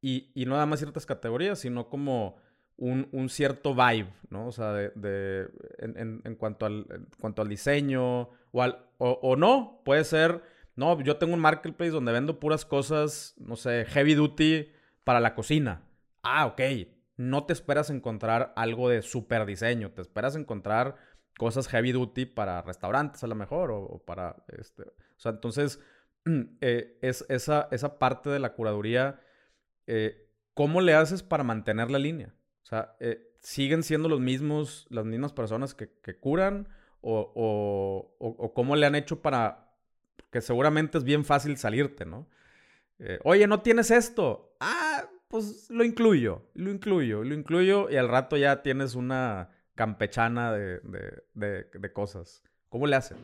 y, 0.02 0.32
y, 0.34 0.46
no 0.46 0.54
nada 0.54 0.66
más 0.66 0.80
ciertas 0.80 1.06
categorías, 1.06 1.60
sino 1.60 1.90
como 1.90 2.38
un, 2.78 3.30
cierto 3.30 3.76
vibe, 3.76 4.12
¿no? 4.30 4.48
O 4.48 4.52
sea, 4.52 4.74
de, 4.74 5.50
en, 5.78 6.36
cuanto 6.36 6.66
al, 6.66 7.08
cuanto 7.20 7.42
al 7.42 7.48
diseño 7.48 8.30
o, 8.52 8.62
al, 8.62 8.86
o, 8.98 9.36
no, 9.36 9.82
puede 9.86 10.04
ser, 10.04 10.42
no, 10.76 11.00
yo 11.02 11.18
tengo 11.18 11.34
un 11.34 11.40
marketplace 11.40 11.92
donde 11.92 12.12
vendo 12.12 12.40
puras 12.40 12.66
cosas, 12.66 13.36
no 13.38 13.56
sé, 13.56 13.86
heavy 13.86 14.16
duty 14.16 14.70
para 15.04 15.20
la 15.20 15.36
cocina. 15.36 15.84
Ah, 16.24 16.48
ok. 16.48 16.62
No 17.18 17.46
te 17.46 17.54
esperas 17.54 17.92
encontrar 17.92 18.52
algo 18.56 18.90
de 18.90 19.04
super 19.04 19.46
diseño, 19.46 19.92
te 19.92 20.02
esperas 20.02 20.36
encontrar 20.36 20.96
cosas 21.38 21.68
heavy 21.68 21.92
duty 21.92 22.26
para 22.26 22.62
restaurantes 22.64 23.24
a 23.24 23.28
lo 23.28 23.36
mejor 23.36 23.72
o, 23.72 24.02
para, 24.06 24.44
este, 24.48 24.84
o 24.84 25.20
sea, 25.20 25.32
entonces, 25.32 25.80
eh, 26.62 26.98
es 27.02 27.26
esa, 27.30 27.68
esa 27.72 28.00
parte 28.00 28.30
de 28.32 28.40
la 28.40 28.54
curaduría, 28.54 29.20
eh, 29.94 30.30
¿cómo 30.54 30.80
le 30.80 30.94
haces 30.94 31.22
para 31.22 31.44
mantener 31.44 31.92
la 31.92 32.00
línea? 32.00 32.34
O 32.64 32.66
sea, 32.66 32.96
eh, 33.02 33.36
¿siguen 33.42 33.84
siendo 33.84 34.08
los 34.08 34.22
mismos, 34.22 34.88
las 34.90 35.04
mismas 35.04 35.34
personas 35.34 35.74
que, 35.74 35.90
curan? 36.18 36.70
O, 37.02 38.52
cómo 38.56 38.78
le 38.78 38.86
han 38.86 38.96
hecho 38.96 39.22
para 39.22 39.74
que 40.30 40.40
seguramente 40.40 40.98
es 40.98 41.04
bien 41.04 41.26
fácil 41.26 41.58
salirte, 41.58 42.06
¿no? 42.06 42.30
Eh, 43.00 43.20
Oye, 43.26 43.48
¿no 43.48 43.62
tienes 43.62 43.92
esto? 43.92 44.56
Ah, 44.62 45.10
pues 45.28 45.70
lo 45.70 45.84
incluyo, 45.84 46.42
lo 46.54 46.72
incluyo, 46.72 47.26
lo 47.26 47.34
incluyo 47.34 47.90
y 47.90 47.98
al 47.98 48.08
rato 48.08 48.38
ya 48.38 48.62
tienes 48.62 48.96
una 48.96 49.50
campechana 49.76 50.54
de, 50.54 51.92
cosas. 51.92 52.44
¿Cómo 52.70 52.88
le 52.88 52.96
hacen? 52.96 53.18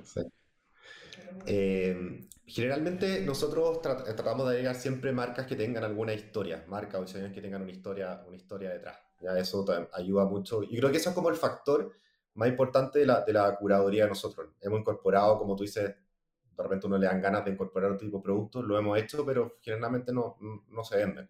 Eh, 1.46 2.28
generalmente 2.48 3.22
nosotros 3.22 3.82
tratamos 3.82 4.48
de 4.48 4.54
agregar 4.54 4.76
siempre 4.76 5.12
marcas 5.12 5.46
que 5.46 5.56
tengan 5.56 5.84
alguna 5.84 6.14
historia, 6.14 6.64
marcas 6.68 7.02
o 7.02 7.04
diseños 7.04 7.34
que 7.34 7.42
tengan 7.42 7.62
una 7.62 7.72
historia, 7.72 8.24
una 8.26 8.38
historia 8.38 8.70
detrás. 8.72 8.98
¿ya? 9.20 9.38
Eso 9.38 9.66
ayuda 9.94 10.26
mucho. 10.26 10.64
Y 10.64 10.78
creo 10.78 10.90
que 10.90 10.98
eso 10.98 11.10
es 11.10 11.16
como 11.16 11.30
el 11.30 11.36
factor 11.36 11.92
más 12.36 12.48
importante 12.48 13.00
de 13.00 13.06
la, 13.06 13.22
de 13.22 13.34
la 13.34 13.54
curaduría 13.58 14.04
de 14.04 14.10
nosotros. 14.10 14.50
Hemos 14.62 14.80
incorporado, 14.80 15.38
como 15.38 15.56
tú 15.58 15.64
dices, 15.64 15.84
de 15.84 16.64
repente 16.64 16.88
uno 16.88 16.98
le 16.98 17.08
dan 17.08 17.22
ganas 17.22 17.44
de 17.44 17.52
incorporar 17.52 17.92
otro 17.92 18.06
tipo 18.06 18.18
de 18.18 18.24
productos, 18.24 18.64
lo 18.64 18.80
hemos 18.80 18.98
hecho, 18.98 19.26
pero 19.26 19.58
generalmente 19.62 20.14
no, 20.14 20.38
no 20.70 20.84
se 20.86 20.98
venden. 20.98 21.30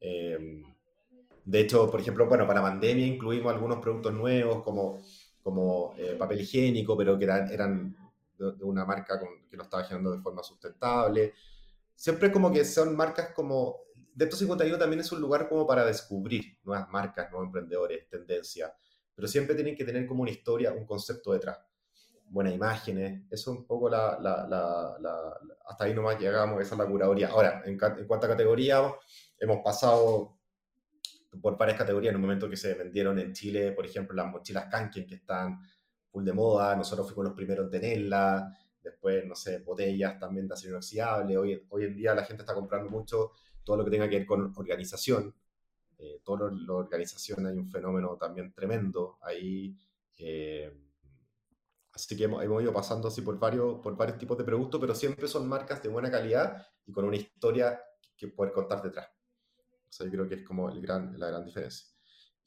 Eh, 0.00 0.62
de 1.44 1.60
hecho, 1.60 1.88
por 1.90 2.00
ejemplo, 2.00 2.26
bueno, 2.26 2.46
para 2.46 2.60
pandemia 2.60 3.06
incluimos 3.06 3.52
algunos 3.52 3.78
productos 3.78 4.12
nuevos 4.12 4.62
como, 4.62 5.00
como 5.42 5.94
eh, 5.96 6.16
papel 6.18 6.40
higiénico, 6.40 6.96
pero 6.96 7.18
que 7.18 7.24
eran 7.24 7.96
de, 8.48 8.64
una 8.64 8.84
marca 8.84 9.20
que 9.48 9.56
lo 9.56 9.62
estaba 9.62 9.84
generando 9.84 10.12
de 10.12 10.22
forma 10.22 10.42
sustentable. 10.42 11.34
Siempre 11.94 12.32
como 12.32 12.50
que 12.50 12.64
son 12.64 12.96
marcas 12.96 13.32
como 13.34 13.90
Depto 14.14 14.36
51 14.36 14.78
también 14.78 15.00
es 15.00 15.12
un 15.12 15.20
lugar 15.20 15.48
como 15.48 15.66
para 15.66 15.84
descubrir 15.84 16.58
nuevas 16.64 16.88
marcas, 16.90 17.30
nuevos 17.30 17.46
emprendedores, 17.46 18.08
tendencias, 18.08 18.70
pero 19.14 19.28
siempre 19.28 19.54
tienen 19.54 19.76
que 19.76 19.84
tener 19.84 20.06
como 20.06 20.22
una 20.22 20.30
historia, 20.30 20.72
un 20.72 20.84
concepto 20.84 21.32
detrás. 21.32 21.58
Buenas 22.26 22.54
imágenes, 22.54 23.22
eso 23.30 23.52
es 23.52 23.58
un 23.58 23.66
poco 23.66 23.88
la, 23.88 24.18
la, 24.20 24.46
la, 24.46 25.38
hasta 25.66 25.84
ahí 25.84 25.94
nomás 25.94 26.18
llegamos, 26.18 26.60
esa 26.60 26.74
es 26.74 26.78
la 26.78 26.86
curaduría. 26.86 27.28
Ahora, 27.28 27.62
en, 27.64 27.72
en 27.72 28.06
cuanto 28.06 28.26
a 28.26 28.28
categoría, 28.28 28.92
hemos 29.38 29.58
pasado 29.64 30.38
por 31.40 31.56
varias 31.56 31.78
categorías 31.78 32.10
en 32.10 32.16
un 32.16 32.22
momento 32.22 32.48
que 32.48 32.56
se 32.56 32.74
vendieron 32.74 33.18
en 33.18 33.32
Chile, 33.32 33.72
por 33.72 33.86
ejemplo, 33.86 34.14
las 34.14 34.26
mochilas 34.26 34.66
Kanken 34.66 35.06
que 35.06 35.14
están 35.16 35.60
full 36.10 36.24
de 36.24 36.32
moda, 36.32 36.76
nosotros 36.76 37.06
fuimos 37.06 37.26
los 37.26 37.34
primeros 37.34 37.64
en 37.66 37.70
tenerla, 37.70 38.56
después, 38.82 39.24
no 39.26 39.34
sé, 39.34 39.58
botellas 39.58 40.18
también 40.18 40.48
de 40.48 40.54
acero 40.54 40.72
inoxidable, 40.74 41.36
hoy, 41.36 41.66
hoy 41.68 41.84
en 41.84 41.96
día 41.96 42.14
la 42.14 42.24
gente 42.24 42.42
está 42.42 42.54
comprando 42.54 42.90
mucho 42.90 43.32
todo 43.62 43.76
lo 43.76 43.84
que 43.84 43.90
tenga 43.90 44.08
que 44.08 44.18
ver 44.18 44.26
con 44.26 44.52
organización. 44.56 45.34
Eh, 45.98 46.20
todo 46.24 46.50
la 46.50 46.72
organización 46.72 47.46
hay 47.46 47.58
un 47.58 47.68
fenómeno 47.68 48.16
también 48.16 48.52
tremendo 48.52 49.18
ahí. 49.20 49.76
Eh, 50.16 50.72
así 51.92 52.16
que 52.16 52.24
hemos, 52.24 52.42
hemos, 52.42 52.62
ido 52.62 52.72
pasando 52.72 53.08
así 53.08 53.20
por 53.20 53.38
varios, 53.38 53.80
por 53.80 53.96
varios 53.96 54.18
tipos 54.18 54.38
de 54.38 54.44
productos, 54.44 54.80
pero 54.80 54.94
siempre 54.94 55.28
son 55.28 55.48
marcas 55.48 55.82
de 55.82 55.88
buena 55.88 56.10
calidad 56.10 56.66
y 56.86 56.92
con 56.92 57.04
una 57.04 57.16
historia 57.16 57.80
que 58.16 58.28
poder 58.28 58.52
contar 58.52 58.82
detrás. 58.82 59.08
O 59.08 59.92
sea, 59.92 60.06
yo 60.06 60.12
creo 60.12 60.28
que 60.28 60.36
es 60.36 60.42
como 60.42 60.70
el 60.70 60.80
gran, 60.80 61.18
la 61.18 61.28
gran 61.28 61.44
diferencia. 61.44 61.89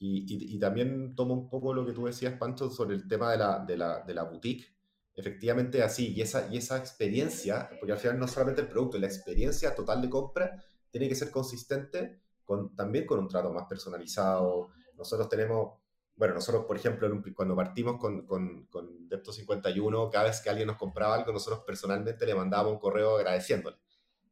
Y, 0.06 0.56
y, 0.56 0.60
también 0.60 1.16
tomo 1.16 1.34
un 1.34 1.50
poco 1.50 1.74
lo 1.74 1.86
que 1.86 1.94
tú 1.94 2.06
decías, 2.06 2.38
Pancho, 2.38 2.70
sobre 2.70 2.96
el 2.96 3.08
tema 3.08 3.32
de 3.32 3.38
la, 3.38 3.60
de 3.60 3.78
la, 3.78 4.02
de 4.02 4.14
la 4.14 4.24
boutique. 4.24 4.76
Efectivamente, 5.16 5.82
así, 5.82 6.14
y 6.14 6.22
esa, 6.22 6.50
y 6.52 6.58
esa 6.58 6.78
experiencia, 6.78 7.70
porque 7.80 7.94
al 7.94 7.98
final 7.98 8.20
no 8.20 8.28
solamente 8.28 8.60
el 8.60 8.68
producto, 8.68 8.98
la 8.98 9.08
experiencia 9.08 9.74
total 9.74 10.02
de 10.02 10.10
compra 10.10 10.62
tiene 10.92 11.08
que 11.08 11.16
ser 11.16 11.32
consistente 11.32 12.20
con, 12.44 12.76
también 12.76 13.06
con 13.06 13.18
un 13.18 13.30
trato 13.30 13.54
más 13.54 13.66
personalizado. 13.66 14.72
Nosotros 14.98 15.30
tenemos, 15.30 15.80
bueno, 16.18 16.34
nosotros, 16.34 16.66
por 16.66 16.76
ejemplo, 16.76 17.10
cuando 17.34 17.56
partimos 17.56 17.98
con, 17.98 18.26
con, 18.26 18.66
con 18.66 19.08
Depto 19.08 19.32
51, 19.32 20.10
cada 20.10 20.26
vez 20.26 20.42
que 20.42 20.50
alguien 20.50 20.68
nos 20.68 20.76
compraba 20.76 21.16
algo, 21.16 21.32
nosotros 21.32 21.64
personalmente 21.66 22.26
le 22.26 22.36
mandábamos 22.36 22.74
un 22.74 22.80
correo 22.80 23.16
agradeciéndole. 23.16 23.78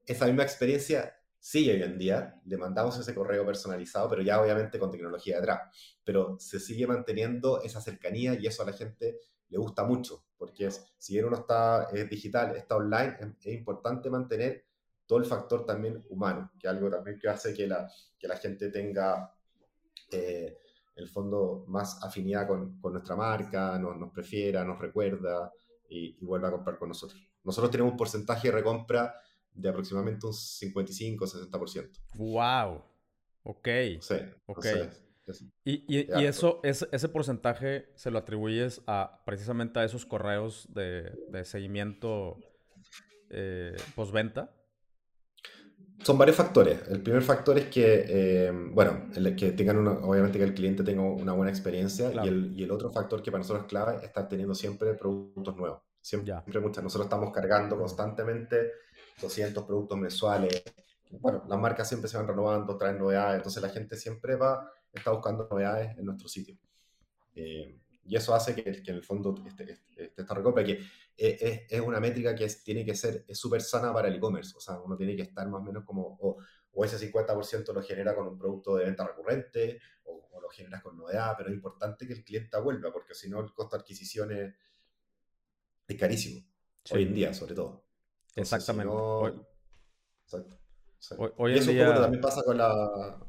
Esa 0.05 0.25
misma 0.25 0.43
experiencia 0.43 1.15
sigue 1.41 1.73
hoy 1.73 1.81
en 1.81 1.97
día, 1.97 2.39
le 2.45 2.55
mandamos 2.55 2.99
ese 2.99 3.15
correo 3.15 3.43
personalizado, 3.43 4.07
pero 4.07 4.21
ya 4.21 4.39
obviamente 4.39 4.77
con 4.77 4.91
tecnología 4.91 5.37
detrás. 5.37 5.97
Pero 6.03 6.37
se 6.39 6.59
sigue 6.59 6.85
manteniendo 6.85 7.63
esa 7.63 7.81
cercanía 7.81 8.35
y 8.35 8.45
eso 8.45 8.61
a 8.61 8.67
la 8.67 8.73
gente 8.73 9.19
le 9.49 9.57
gusta 9.57 9.83
mucho, 9.83 10.23
porque 10.37 10.67
es, 10.67 10.85
si 10.97 11.13
bien 11.13 11.25
uno 11.25 11.37
está 11.37 11.89
es 11.91 12.07
digital, 12.07 12.55
está 12.55 12.77
online, 12.77 13.17
es, 13.19 13.47
es 13.47 13.53
importante 13.55 14.09
mantener 14.09 14.65
todo 15.07 15.19
el 15.19 15.25
factor 15.25 15.65
también 15.65 16.05
humano, 16.09 16.51
que 16.57 16.67
algo 16.67 16.89
también 16.89 17.19
que 17.19 17.27
hace 17.27 17.53
que 17.53 17.67
la, 17.67 17.91
que 18.17 18.27
la 18.27 18.37
gente 18.37 18.69
tenga, 18.69 19.33
eh, 20.11 20.57
el 20.95 21.09
fondo, 21.09 21.65
más 21.67 22.01
afinidad 22.03 22.47
con, 22.47 22.79
nuestra 22.81 23.15
marca, 23.15 23.77
nos, 23.79 23.97
nos, 23.97 24.11
prefiera, 24.11 24.63
nos 24.63 24.79
recuerda 24.79 25.51
y, 25.89 26.23
vuelva 26.23 26.49
a 26.49 26.51
comprar 26.51 26.77
con 26.77 26.89
nosotros. 26.89 27.19
Nosotros 27.43 27.71
tenemos 27.71 27.91
un 27.91 27.97
porcentaje 27.97 28.49
de 28.49 28.53
recompra 28.53 29.15
de 29.53 29.69
aproximadamente 29.69 30.25
un 30.25 30.33
55-60%. 30.33 31.89
¡Wow! 32.15 32.83
Ok. 33.43 33.67
Sí. 33.99 34.15
Ok. 34.45 34.65
y, 35.63 35.73
y, 35.87 36.07
y 36.19 36.25
eso, 36.25 36.59
ese, 36.63 36.87
ese 36.91 37.09
porcentaje 37.09 37.89
se 37.95 38.11
lo 38.11 38.19
atribuyes 38.19 38.81
a 38.87 39.21
precisamente 39.25 39.79
a 39.79 39.83
esos 39.83 40.05
correos 40.05 40.67
de, 40.73 41.11
de 41.29 41.45
seguimiento 41.45 42.37
eh, 43.29 43.75
postventa. 43.95 44.51
Son 46.03 46.17
varios 46.17 46.35
factores. 46.35 46.79
El 46.89 47.01
primer 47.01 47.21
factor 47.21 47.57
es 47.59 47.67
que, 47.67 48.05
eh, 48.07 48.51
bueno, 48.51 49.09
el, 49.15 49.35
que 49.35 49.51
tengan 49.51 49.77
una, 49.77 49.91
obviamente 49.91 50.39
que 50.39 50.43
el 50.43 50.53
cliente 50.53 50.83
tenga 50.83 51.03
una 51.03 51.33
buena 51.33 51.51
experiencia 51.51 52.11
y, 52.11 52.27
el, 52.27 52.53
y, 52.55 52.63
el, 52.63 52.71
otro 52.71 52.91
factor 52.91 53.21
que 53.21 53.31
para 53.31 53.39
nosotros 53.39 53.65
es 53.65 53.69
clave 53.69 53.97
es 53.97 54.03
estar 54.03 54.27
teniendo 54.27 54.55
siempre 54.55 54.95
productos 54.95 55.55
nuevos. 55.55 55.81
Siempre, 56.01 56.33
muchas. 56.59 56.83
Nosotros 56.83 57.05
estamos 57.05 57.31
cargando 57.31 57.77
constantemente 57.77 58.71
200 59.21 59.63
productos 59.63 59.97
mensuales. 59.97 60.63
Bueno, 61.11 61.43
las 61.47 61.59
marcas 61.59 61.87
siempre 61.87 62.09
se 62.09 62.17
van 62.17 62.27
renovando, 62.27 62.77
traen 62.77 62.97
novedades, 62.97 63.37
entonces 63.37 63.61
la 63.61 63.69
gente 63.69 63.95
siempre 63.95 64.35
va, 64.35 64.71
está 64.91 65.11
buscando 65.11 65.47
novedades 65.49 65.97
en 65.97 66.05
nuestro 66.05 66.27
sitio. 66.27 66.57
Eh, 67.35 67.77
y 68.03 68.15
eso 68.15 68.33
hace 68.33 68.55
que, 68.55 68.63
que 68.81 68.91
en 68.91 68.97
el 68.97 69.03
fondo 69.03 69.35
este, 69.45 69.71
este, 69.71 70.13
esta 70.17 70.33
recompra, 70.33 70.63
que 70.63 70.79
es, 71.15 71.65
es, 71.69 71.81
una 71.81 71.99
métrica 71.99 72.33
que 72.33 72.47
tiene 72.63 72.83
que 72.83 72.95
ser 72.95 73.25
súper 73.33 73.61
sana 73.61 73.93
para 73.93 74.07
el 74.07 74.15
e-commerce. 74.15 74.53
O 74.57 74.59
sea, 74.59 74.79
uno 74.79 74.97
tiene 74.97 75.15
que 75.15 75.21
estar 75.21 75.47
más 75.47 75.61
o 75.61 75.63
menos 75.63 75.83
como, 75.85 76.17
o, 76.19 76.37
o 76.73 76.85
ese 76.85 77.11
50% 77.11 77.73
lo 77.73 77.83
genera 77.83 78.15
con 78.15 78.27
un 78.27 78.37
producto 78.37 78.75
de 78.75 78.85
venta 78.85 79.05
recurrente, 79.05 79.79
o, 80.05 80.27
lo 80.41 80.49
generas 80.49 80.81
con 80.81 80.97
novedad, 80.97 81.35
pero 81.37 81.49
es 81.49 81.55
importante 81.55 82.07
que 82.07 82.13
el 82.13 82.23
cliente 82.23 82.59
vuelva, 82.59 82.91
porque 82.91 83.13
si 83.13 83.29
no 83.29 83.39
el 83.39 83.53
costo 83.53 83.75
de 83.75 83.81
adquisición 83.81 84.31
es, 84.31 84.53
carísimo. 85.97 86.45
Hoy 86.91 87.03
en 87.03 87.13
día, 87.13 87.33
sobre 87.33 87.55
todo. 87.55 87.85
Exactamente. 88.35 88.91
hoy, 88.93 89.33
exacto. 90.25 90.57
Hoy, 91.37 91.53
y 91.53 91.57
eso 91.57 91.71
día... 91.71 91.93
también 91.93 92.21
pasa 92.21 92.43
con 92.43 92.57
la, 92.57 93.19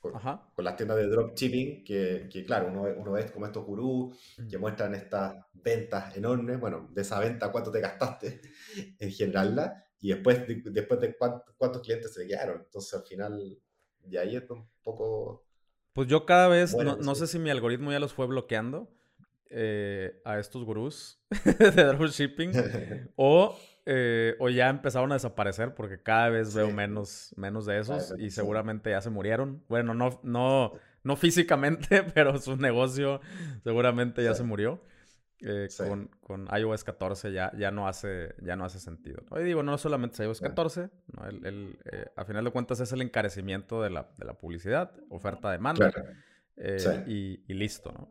con, 0.00 0.64
las 0.64 0.76
tiendas 0.76 0.96
de 0.96 1.06
dropshipping, 1.08 1.84
que, 1.84 2.28
que 2.32 2.44
claro, 2.44 2.68
uno, 2.68 2.82
uno 2.96 3.12
ve 3.12 3.30
como 3.30 3.46
estos 3.46 3.64
gurús 3.64 4.16
que 4.48 4.56
mm. 4.56 4.60
muestran 4.60 4.94
estas 4.94 5.44
ventas 5.52 6.16
enormes, 6.16 6.58
bueno, 6.58 6.88
de 6.90 7.02
esa 7.02 7.20
venta 7.20 7.52
cuánto 7.52 7.70
te 7.70 7.80
gastaste 7.80 8.40
en 8.98 9.10
generarla, 9.10 9.84
y 10.00 10.08
después 10.08 10.46
de, 10.46 10.62
después 10.70 11.00
de 11.00 11.16
cuántos 11.16 11.82
clientes 11.82 12.14
se 12.14 12.26
quedaron. 12.26 12.62
Entonces 12.64 12.94
al 12.94 13.04
final, 13.04 13.58
de 14.04 14.18
ahí 14.18 14.36
es 14.36 14.48
un 14.48 14.66
poco... 14.82 15.44
Pues 15.92 16.08
yo 16.08 16.24
cada 16.24 16.48
vez, 16.48 16.74
no, 16.74 16.96
no, 16.96 17.14
sé 17.14 17.26
si 17.26 17.38
mi 17.38 17.50
algoritmo 17.50 17.90
ya 17.90 17.98
los 17.98 18.14
fue 18.14 18.26
bloqueando, 18.26 18.88
eh, 19.52 20.20
a 20.24 20.38
estos 20.38 20.64
gurús 20.64 21.20
de 21.58 21.84
dropshipping 21.84 22.52
o, 23.16 23.58
eh, 23.84 24.36
o 24.38 24.48
ya 24.48 24.68
empezaron 24.68 25.10
a 25.10 25.16
desaparecer 25.16 25.74
porque 25.74 26.00
cada 26.00 26.28
vez 26.28 26.54
veo 26.54 26.70
menos, 26.70 27.34
menos 27.36 27.66
de 27.66 27.80
esos 27.80 28.14
y 28.16 28.30
seguramente 28.30 28.90
ya 28.90 29.00
se 29.00 29.10
murieron. 29.10 29.64
Bueno, 29.68 29.92
no, 29.92 30.20
no, 30.22 30.72
no 31.02 31.16
físicamente, 31.16 32.02
pero 32.14 32.38
su 32.38 32.56
negocio 32.56 33.20
seguramente 33.64 34.22
ya 34.22 34.34
se 34.34 34.44
murió. 34.44 34.80
Eh, 35.42 35.68
con, 35.76 36.10
con, 36.20 36.48
iOS 36.54 36.84
14 36.84 37.32
ya, 37.32 37.50
ya, 37.56 37.70
no 37.70 37.88
hace, 37.88 38.34
ya 38.42 38.56
no 38.56 38.66
hace 38.66 38.78
sentido. 38.78 39.24
Y 39.40 39.42
digo, 39.42 39.62
no 39.62 39.78
solamente 39.78 40.16
es 40.16 40.20
iOS 40.20 40.40
14, 40.42 40.90
¿no? 41.16 41.26
el, 41.26 41.78
a 42.14 42.24
final 42.26 42.44
de 42.44 42.50
cuentas 42.50 42.78
es 42.80 42.92
el 42.92 43.00
encarecimiento 43.00 43.82
de 43.82 43.88
la, 43.88 44.10
de 44.18 44.26
la 44.26 44.34
publicidad, 44.34 44.92
oferta-demanda, 45.08 45.92
y, 47.06 47.42
y, 47.48 47.54
listo, 47.54 47.92
¿no? 47.92 48.08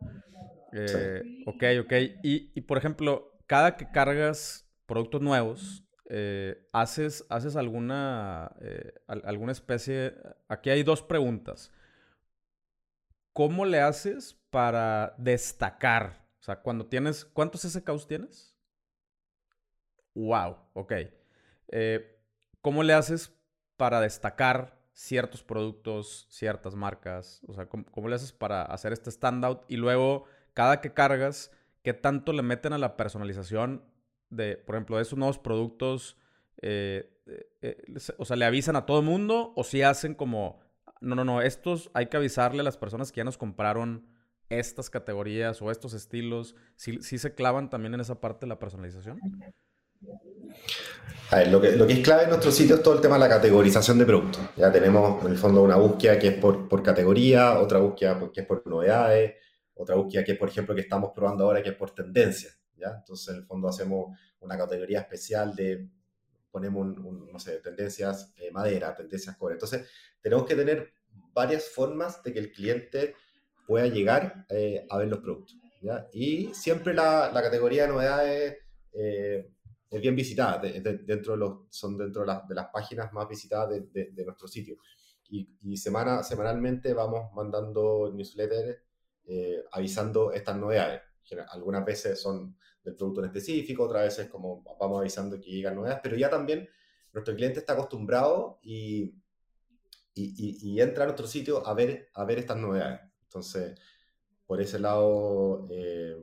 Eh, 0.72 1.44
ok, 1.46 1.64
ok. 1.82 1.94
Y, 2.24 2.52
y, 2.54 2.62
por 2.62 2.78
ejemplo, 2.78 3.38
cada 3.48 3.78
que 3.78 3.90
cargas 3.92 4.68
productos 4.86 5.22
nuevos, 5.22 5.84
eh, 6.10 6.68
¿haces, 6.74 7.26
¿haces 7.30 7.56
alguna, 7.56 8.56
eh, 8.62 8.94
alguna 9.08 9.52
especie... 9.52 10.16
Aquí 10.48 10.70
hay 10.70 10.84
dos 10.84 11.04
preguntas. 11.04 11.72
¿Cómo 13.34 13.66
le 13.66 13.80
haces 13.80 14.34
para 14.50 15.14
destacar? 15.18 16.26
O 16.40 16.44
sea, 16.44 16.62
cuando 16.62 16.88
tienes... 16.88 17.26
¿Cuántos 17.26 17.62
SKUs 17.62 18.08
tienes? 18.08 18.56
Wow, 20.16 20.58
ok. 20.74 20.94
¿Cómo 22.62 22.84
le 22.84 22.94
haces 22.94 23.32
para 23.78 24.02
destacar 24.02 24.79
ciertos 25.00 25.44
productos, 25.44 26.28
ciertas 26.30 26.76
marcas? 26.76 27.42
O 27.48 27.54
sea, 27.54 27.68
¿cómo, 27.68 27.86
¿cómo, 27.86 28.10
le 28.10 28.16
haces 28.16 28.34
para 28.34 28.64
hacer 28.64 28.92
este 28.92 29.10
standout? 29.10 29.64
Y 29.70 29.78
luego 29.78 30.26
cada 30.54 30.82
que 30.82 30.94
cargas, 30.94 31.52
qué 31.84 31.94
tanto 31.94 32.34
le 32.34 32.42
meten 32.42 32.74
a 32.74 32.78
la 32.78 32.98
personalización 32.98 33.82
de, 34.30 34.58
por 34.58 34.76
ejemplo, 34.76 34.98
de 34.98 35.04
esos 35.04 35.18
nuevos 35.18 35.40
productos. 35.40 36.18
Eh, 36.62 37.10
eh, 37.28 37.48
eh, 37.62 37.84
o 38.18 38.26
sea, 38.26 38.36
le 38.36 38.44
avisan 38.44 38.76
a 38.76 38.86
todo 38.86 39.00
el 39.00 39.06
mundo 39.06 39.54
o 39.56 39.64
si 39.64 39.82
hacen 39.84 40.16
como, 40.16 40.60
no, 41.00 41.16
no, 41.16 41.24
no, 41.24 41.42
estos 41.42 41.90
hay 41.94 42.08
que 42.08 42.18
avisarle 42.18 42.60
a 42.60 42.64
las 42.64 42.78
personas 42.78 43.14
que 43.14 43.20
ya 43.20 43.24
nos 43.24 43.38
compraron 43.38 44.06
estas 44.50 44.90
categorías 44.90 45.62
o 45.62 45.72
estos 45.72 45.94
estilos. 45.94 46.56
¿Sí, 46.76 47.00
se 47.00 47.34
clavan 47.34 47.70
también 47.70 47.94
en 47.94 48.02
esa 48.02 48.20
parte 48.20 48.46
de 48.46 48.50
la 48.50 48.60
personalización? 48.60 49.18
Lo 51.52 51.62
que, 51.62 51.74
lo 51.74 51.86
que 51.86 51.94
es 51.94 52.00
clave 52.00 52.24
en 52.24 52.30
nuestro 52.30 52.52
sitio 52.52 52.76
es 52.76 52.84
todo 52.84 52.96
el 52.96 53.02
tema 53.02 53.16
de 53.16 53.20
la 53.20 53.30
categorización 53.30 54.00
de 54.00 54.06
productos. 54.06 54.42
Ya 54.56 54.72
tenemos 54.72 55.24
en 55.24 55.32
el 55.32 55.38
fondo 55.38 55.62
una 55.62 55.76
búsqueda 55.76 56.18
que 56.18 56.30
es 56.30 56.34
por, 56.36 56.68
por 56.68 56.82
categoría, 56.82 57.60
otra 57.60 57.78
búsqueda 57.78 58.20
que 58.34 58.42
es 58.42 58.48
por 58.48 58.66
novedades, 58.66 59.36
otra 59.76 59.96
búsqueda 59.96 60.24
que, 60.24 60.36
por 60.36 60.50
ejemplo, 60.50 60.74
que 60.74 60.82
estamos 60.82 61.12
probando 61.14 61.46
ahora, 61.46 61.62
que 61.62 61.70
es 61.70 61.76
por 61.76 61.92
tendencia, 61.92 62.50
¿ya? 62.76 62.96
Entonces, 62.98 63.30
en 63.30 63.36
el 63.42 63.46
fondo 63.46 63.68
hacemos 63.68 64.18
una 64.40 64.58
categoría 64.58 65.02
especial 65.02 65.56
de, 65.56 65.88
ponemos, 66.50 66.98
no 66.98 67.40
sé, 67.40 67.60
tendencias 67.60 68.34
eh, 68.38 68.50
madera, 68.52 68.96
tendencias 68.96 69.38
cobre. 69.38 69.54
Entonces, 69.54 69.88
tenemos 70.22 70.46
que 70.46 70.56
tener 70.56 70.94
varias 71.32 71.70
formas 71.70 72.24
de 72.24 72.34
que 72.34 72.40
el 72.40 72.52
cliente 72.52 73.16
pueda 73.68 73.86
llegar 73.86 74.46
eh, 74.50 74.86
a 74.90 74.98
ver 74.98 75.08
los 75.08 75.20
productos, 75.20 75.56
¿ya? 75.82 76.08
Y 76.12 76.52
siempre 76.56 76.96
la, 76.96 77.32
la 77.32 77.42
categoría 77.44 77.84
de 77.84 77.90
novedades 77.90 78.58
eh, 78.94 79.48
es 79.90 80.02
bien 80.02 80.16
visitada, 80.16 80.60
dentro 80.60 81.34
de 81.34 81.40
los, 81.40 81.58
son 81.70 81.98
dentro 81.98 82.26
de, 82.26 82.34
de, 82.48 82.56
las 82.56 82.68
páginas 82.68 83.12
más 83.12 83.28
visitadas 83.28 83.70
de, 83.92 84.12
de 84.12 84.26
nuestro 84.26 84.48
sitio. 84.48 84.78
Y, 85.30 85.48
y, 85.62 85.78
semana, 85.78 86.24
semanalmente 86.24 86.94
vamos 86.94 87.32
mandando 87.34 88.12
newsletters 88.14 88.78
eh, 89.26 89.64
avisando 89.74 90.32
estas 90.32 90.58
novedades. 90.58 91.02
Algunas 91.52 91.86
veces 91.86 92.20
son 92.20 92.58
del 92.84 92.96
producto 92.96 93.22
en 93.22 93.28
específico, 93.28 93.84
otras 93.84 94.06
veces 94.06 94.28
como 94.28 94.64
vamos 94.80 95.00
avisando 95.00 95.40
que 95.40 95.52
llegan 95.52 95.76
novedades, 95.76 96.00
pero 96.02 96.18
ya 96.18 96.32
también 96.32 96.68
nuestro 97.14 97.36
cliente 97.36 97.60
está 97.60 97.74
acostumbrado 97.74 98.58
y, 98.64 99.14
y, 100.16 100.82
entra 100.82 101.04
a 101.04 101.08
nuestro 101.08 101.28
sitio 101.28 101.66
a 101.68 101.76
ver, 101.76 102.10
a 102.16 102.26
ver 102.26 102.40
estas 102.40 102.58
novedades. 102.58 103.02
Entonces, 103.26 103.80
por 104.48 104.60
ese 104.60 104.80
lado, 104.80 105.68
eh, 105.70 106.16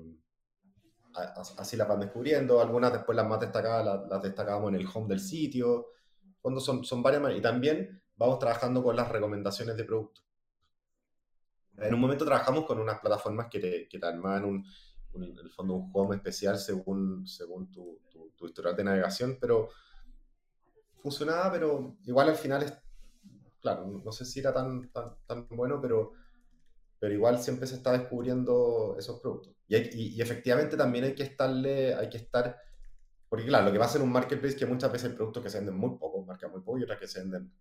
así 1.59 1.77
las 1.77 1.89
van 1.89 2.01
descubriendo. 2.01 2.61
Algunas 2.61 2.93
después 2.93 3.17
las 3.17 3.27
más 3.27 3.41
destacadas 3.41 3.85
las, 3.85 4.09
las 4.09 4.23
destacamos 4.23 4.73
en 4.73 4.81
el 4.81 4.89
home 4.93 5.09
del 5.09 5.21
sitio. 5.21 5.89
Cuando 6.41 6.61
son, 6.61 6.85
son 6.85 7.03
varias 7.03 7.23
maneras. 7.23 7.41
Y 7.41 7.43
también 7.43 8.03
vamos 8.17 8.39
trabajando 8.39 8.83
con 8.83 8.97
las 8.97 9.09
recomendaciones 9.09 9.77
de 9.77 9.85
productos. 9.85 10.25
En 11.79 11.95
un 11.95 12.01
momento 12.01 12.25
trabajamos 12.25 12.65
con 12.65 12.81
unas 12.81 13.01
plataformas 13.01 13.49
que 13.51 13.61
te, 13.61 13.89
que 13.89 13.99
te 13.99 14.07
armaban 14.07 14.45
un, 14.45 14.65
el 15.23 15.51
fondo 15.51 15.75
un 15.75 15.91
home 15.93 16.17
especial 16.17 16.59
según, 16.59 17.27
según 17.27 17.71
tu, 17.71 18.01
tu, 18.11 18.47
historial 18.47 18.77
de 18.77 18.85
navegación, 18.85 19.39
pero 19.41 19.71
funcionaba, 21.03 21.51
pero 21.51 21.97
igual 22.05 22.29
al 22.29 22.37
final 22.37 22.63
es, 22.63 22.75
claro, 23.61 24.01
no 24.05 24.13
sé 24.13 24.25
si 24.25 24.41
era 24.41 24.53
tan, 24.53 24.91
tan, 24.91 25.17
tan 25.27 25.49
bueno, 25.49 25.81
pero, 25.81 26.13
pero 26.99 27.15
igual 27.15 27.39
siempre 27.39 27.67
se 27.67 27.77
está 27.77 27.93
descubriendo 27.93 28.97
esos 28.99 29.21
productos. 29.21 29.55
Y, 29.69 30.17
y, 30.17 30.21
efectivamente 30.21 30.77
también 30.77 31.05
hay 31.05 31.15
que 31.15 31.25
estarle, 31.25 31.95
hay 31.95 32.09
que 32.09 32.19
estar, 32.19 32.57
porque 33.29 33.47
claro, 33.47 33.67
lo 33.67 33.73
que 33.73 33.79
pasa 33.79 33.99
en 33.99 34.05
un 34.05 34.13
marketplace 34.13 34.55
es 34.55 34.59
que 34.59 34.67
muchas 34.67 34.93
veces 34.93 35.11
hay 35.11 35.17
productos 35.17 35.43
que 35.43 35.51
se 35.51 35.59
venden 35.59 35.77
muy 35.77 35.99
poco, 35.99 36.25
marcas 36.25 36.51
muy 36.51 36.61
poco 36.61 36.79
y 36.79 36.85
otras 36.85 36.99
que 36.99 37.09
se 37.09 37.21
venden 37.21 37.53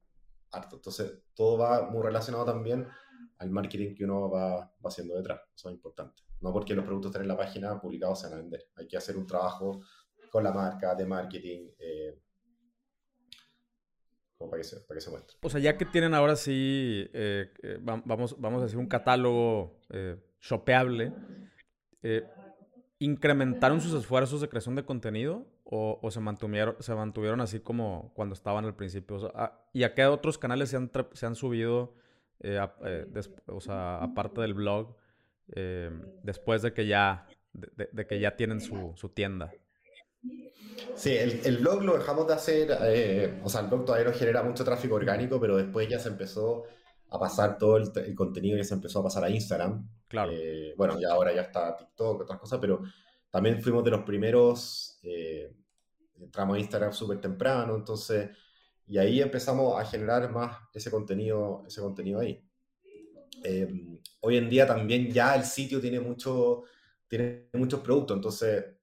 harto. 0.52 0.78
Entonces 0.78 1.20
todo 1.34 1.58
va 1.58 1.90
muy 1.90 2.04
relacionado 2.04 2.46
también 2.46 2.88
al 3.40 3.50
marketing 3.50 3.96
que 3.96 4.06
uno 4.06 4.30
va, 4.30 4.74
haciendo 4.84 5.16
detrás. 5.16 5.42
Eso 5.56 5.70
es 5.70 5.76
importante. 5.76 6.24
No 6.42 6.54
porque 6.54 6.76
los 6.76 6.86
productos 6.86 7.10
estén 7.10 7.24
en 7.24 7.28
la 7.28 7.38
página 7.38 7.80
publicados 7.80 8.22
se 8.22 8.28
van 8.28 8.34
a 8.34 8.42
vender. 8.42 8.68
Hay 8.76 8.88
que 8.88 8.98
hacer 8.98 9.18
un 9.18 9.26
trabajo 9.26 9.82
con 10.32 10.44
la 10.44 10.52
marca 10.52 10.96
de 10.96 11.06
marketing. 11.06 11.70
Eh, 11.78 12.22
O 15.42 15.50
sea, 15.50 15.60
ya 15.60 15.78
que 15.78 15.86
tienen 15.86 16.14
ahora 16.14 16.36
sí, 16.36 17.10
eh, 17.14 17.52
eh, 17.64 17.80
vamos, 17.82 18.40
vamos 18.40 18.62
a 18.62 18.66
hacer 18.66 18.78
un 18.78 18.88
catálogo 18.88 19.80
shopeable, 20.42 21.14
¿incrementaron 23.00 23.82
sus 23.82 23.94
esfuerzos 23.94 24.42
de 24.42 24.50
creación 24.50 24.76
de 24.76 24.86
contenido 24.86 25.48
o, 25.64 26.00
se, 26.12 26.20
mantuvieron, 26.20 26.76
se 26.80 26.94
mantuvieron 26.94 27.42
así 27.42 27.60
como 27.60 28.12
cuando 28.14 28.34
estaban 28.34 28.66
al 28.66 28.76
principio? 28.76 29.32
Ah, 29.36 29.66
¿Y 29.74 29.84
a 29.84 29.94
qué 29.94 30.06
otros 30.06 30.38
canales 30.38 30.70
se 30.70 30.78
han, 30.78 30.92
se 31.14 31.26
han 31.26 31.36
subido 31.36 31.96
eh, 32.42 32.60
eh, 32.84 33.08
o 33.48 33.60
sea, 33.60 33.98
aparte 33.98 34.42
del 34.42 34.54
blog, 34.54 34.96
eh, 35.56 35.90
después 36.24 36.62
de 36.62 36.74
que 36.74 36.86
ya, 36.86 37.28
de, 37.54 38.08
que 38.08 38.20
ya 38.20 38.36
tienen 38.36 38.62
su, 38.62 38.94
su 38.96 39.10
tienda? 39.10 39.52
Sí, 40.96 41.12
el, 41.12 41.42
el, 41.44 41.58
blog 41.58 41.84
lo 41.84 41.98
dejamos 41.98 42.28
de 42.28 42.34
hacer, 42.34 42.72
o 43.44 43.50
sea, 43.50 43.62
el 43.62 43.68
blog 43.68 43.86
todavía 43.86 44.10
no 44.10 44.18
genera 44.18 44.44
mucho 44.44 44.64
tráfico 44.64 44.96
orgánico, 44.96 45.40
pero 45.40 45.58
después 45.58 45.88
ya 45.90 46.00
se 46.00 46.10
empezó 46.10 46.64
a 47.10 47.20
pasar 47.20 47.58
todo 47.58 47.78
el, 47.78 47.92
el 47.96 48.16
contenido, 48.16 48.58
ya 48.58 48.64
se 48.64 48.74
empezó 48.74 49.00
a 49.00 49.04
pasar 49.04 49.24
a 49.24 49.30
Instagram. 49.30 49.88
Claro. 50.08 50.32
bueno, 50.78 51.00
ya 51.00 51.12
ahora 51.12 51.34
ya 51.34 51.42
está 51.42 51.76
TikTok, 51.76 52.22
otras 52.22 52.40
cosas, 52.40 52.60
pero 52.60 52.82
también 53.30 53.62
fuimos 53.62 53.84
de 53.84 53.92
los 53.92 54.04
primeros, 54.04 55.00
entramos 56.18 56.56
a 56.56 56.60
Instagram 56.60 56.94
súper 56.94 57.20
temprano, 57.20 57.76
entonces 57.76 58.30
y 58.88 58.98
ahí 58.98 59.22
empezamos 59.22 59.80
a 59.80 59.86
generar 59.86 60.32
más 60.32 60.58
ese 60.74 60.92
contenido, 60.92 61.64
ese 61.68 61.82
contenido 61.82 62.20
ahí. 62.20 62.44
Em, 63.44 64.00
hoy 64.22 64.38
en 64.38 64.50
día 64.50 64.66
también 64.68 65.12
ya 65.12 65.36
el 65.36 65.44
sitio 65.44 65.82
tiene, 65.82 66.00
mucho, 66.00 66.64
tiene 67.08 67.50
muchos 67.54 67.80
productos, 67.82 68.16
entonces 68.16 68.64
eh, 68.64 68.75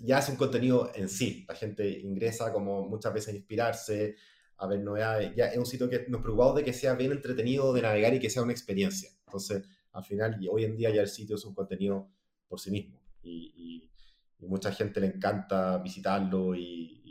ya 0.00 0.18
es 0.18 0.28
un 0.28 0.36
contenido 0.36 0.90
en 0.94 1.08
sí. 1.08 1.44
La 1.48 1.54
gente 1.54 1.88
ingresa 2.00 2.52
como 2.52 2.88
muchas 2.88 3.12
veces 3.12 3.34
a 3.34 3.36
inspirarse, 3.36 4.16
a 4.58 4.66
ver 4.66 4.80
novedades. 4.80 5.34
Ya 5.34 5.46
es 5.46 5.58
un 5.58 5.66
sitio 5.66 5.88
que 5.88 6.06
nos 6.08 6.20
preocupamos 6.22 6.56
de 6.56 6.64
que 6.64 6.72
sea 6.72 6.94
bien 6.94 7.12
entretenido 7.12 7.72
de 7.72 7.82
navegar 7.82 8.14
y 8.14 8.20
que 8.20 8.30
sea 8.30 8.42
una 8.42 8.52
experiencia. 8.52 9.10
Entonces, 9.26 9.64
al 9.92 10.04
final, 10.04 10.36
y 10.40 10.48
hoy 10.48 10.64
en 10.64 10.76
día 10.76 10.90
ya 10.90 11.02
el 11.02 11.08
sitio 11.08 11.36
es 11.36 11.44
un 11.44 11.54
contenido 11.54 12.10
por 12.48 12.60
sí 12.60 12.70
mismo. 12.70 13.00
Y, 13.22 13.52
y, 13.56 14.46
mucha 14.46 14.70
gente 14.70 15.00
le 15.00 15.08
encanta 15.08 15.78
visitarlo 15.78 16.54
y, 16.54 17.02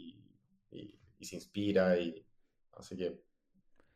se 1.19 1.37
inspira 1.37 1.97
y 1.97 2.23
así 2.77 2.95
que 2.95 3.19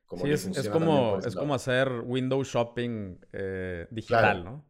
como 0.08 0.26
sí, 0.26 0.32
es, 0.32 0.68
como 0.70 1.20
es 1.20 1.36
como 1.36 1.54
hacer 1.54 1.88
window 2.04 2.44
shopping 2.44 3.20
eh, 3.32 3.86
digital, 3.92 4.44
¿no? 4.44 4.66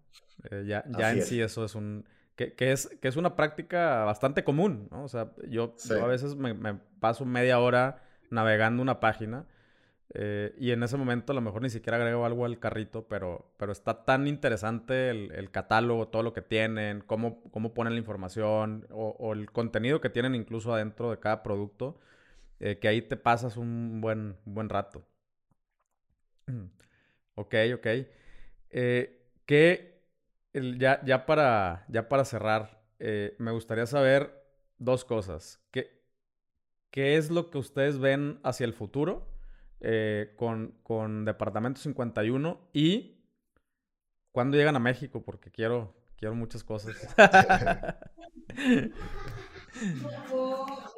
Eh, 0.52 0.66
ya 0.68 0.84
ya 0.98 1.14
en 1.14 1.24
sí 1.24 1.40
eso 1.40 1.64
es 1.64 1.74
un 1.74 2.06
que, 2.40 2.54
que, 2.54 2.72
es 2.72 2.88
que 3.02 3.10
es 3.10 3.18
una 3.18 3.36
práctica 3.36 4.06
bastante 4.06 4.46
común, 4.46 4.88
¿no? 4.92 5.04
O 5.04 5.08
sea, 5.10 5.34
yo, 5.50 5.76
a 6.02 6.06
veces 6.06 6.38
me, 6.38 6.54
me, 6.54 6.76
paso 7.02 7.26
media 7.26 7.60
hora 7.60 8.02
navegando 8.30 8.82
una 8.82 9.02
página 9.02 9.46
eh, 10.14 10.56
y 10.58 10.72
en 10.72 10.82
ese 10.82 10.96
momento 10.96 11.34
a 11.34 11.36
lo 11.36 11.42
mejor 11.42 11.62
ni 11.62 11.70
siquiera 11.70 11.98
agrego 11.98 12.26
algo 12.26 12.46
al 12.46 12.58
carrito, 12.58 13.10
pero, 13.10 13.52
pero 13.58 13.74
está 13.74 14.06
tan 14.06 14.26
interesante 14.26 15.10
el, 15.10 15.34
el 15.34 15.52
catálogo, 15.52 16.08
todo 16.08 16.24
lo 16.24 16.32
que 16.32 16.42
tienen, 16.42 17.02
cómo, 17.02 17.44
cómo 17.52 17.74
ponen 17.74 17.92
la 17.92 18.00
información 18.00 18.88
o, 18.90 19.18
o, 19.20 19.34
el 19.34 19.52
contenido 19.52 20.00
que 20.00 20.10
tienen 20.10 20.34
incluso 20.34 20.74
adentro 20.74 21.12
de 21.12 21.20
cada 21.20 21.44
producto, 21.44 22.00
eh, 22.62 22.80
que 22.80 22.88
ahí 22.88 23.02
te 23.02 23.18
pasas 23.18 23.58
un 23.58 24.00
buen, 24.00 24.38
buen 24.46 24.70
rato. 24.70 25.06
Ok, 27.36 27.56
ok. 27.76 27.88
Eh, 28.72 29.20
¿qué, 29.46 29.89
ya, 30.54 31.02
ya, 31.06 31.26
para, 31.26 31.86
ya 31.90 32.10
para 32.10 32.26
cerrar, 32.26 32.84
eh, 33.00 33.36
me 33.40 33.52
gustaría 33.52 33.86
saber 33.86 34.44
dos 34.78 35.06
cosas. 35.06 35.62
¿Qué, 35.72 36.02
¿Qué 36.92 37.18
es 37.18 37.30
lo 37.30 37.50
que 37.50 37.58
ustedes 37.58 38.00
ven 38.00 38.40
hacia 38.44 38.66
el 38.66 38.74
futuro 38.74 39.28
eh, 39.82 40.34
con, 40.38 40.80
con 40.84 41.26
Departamento 41.26 41.80
51 41.82 42.70
y 42.74 43.22
cuándo 44.32 44.58
llegan 44.58 44.76
a 44.76 44.80
México? 44.80 45.24
Porque 45.24 45.52
quiero, 45.52 45.96
quiero 46.18 46.36
muchas 46.36 46.64
cosas. 46.64 46.96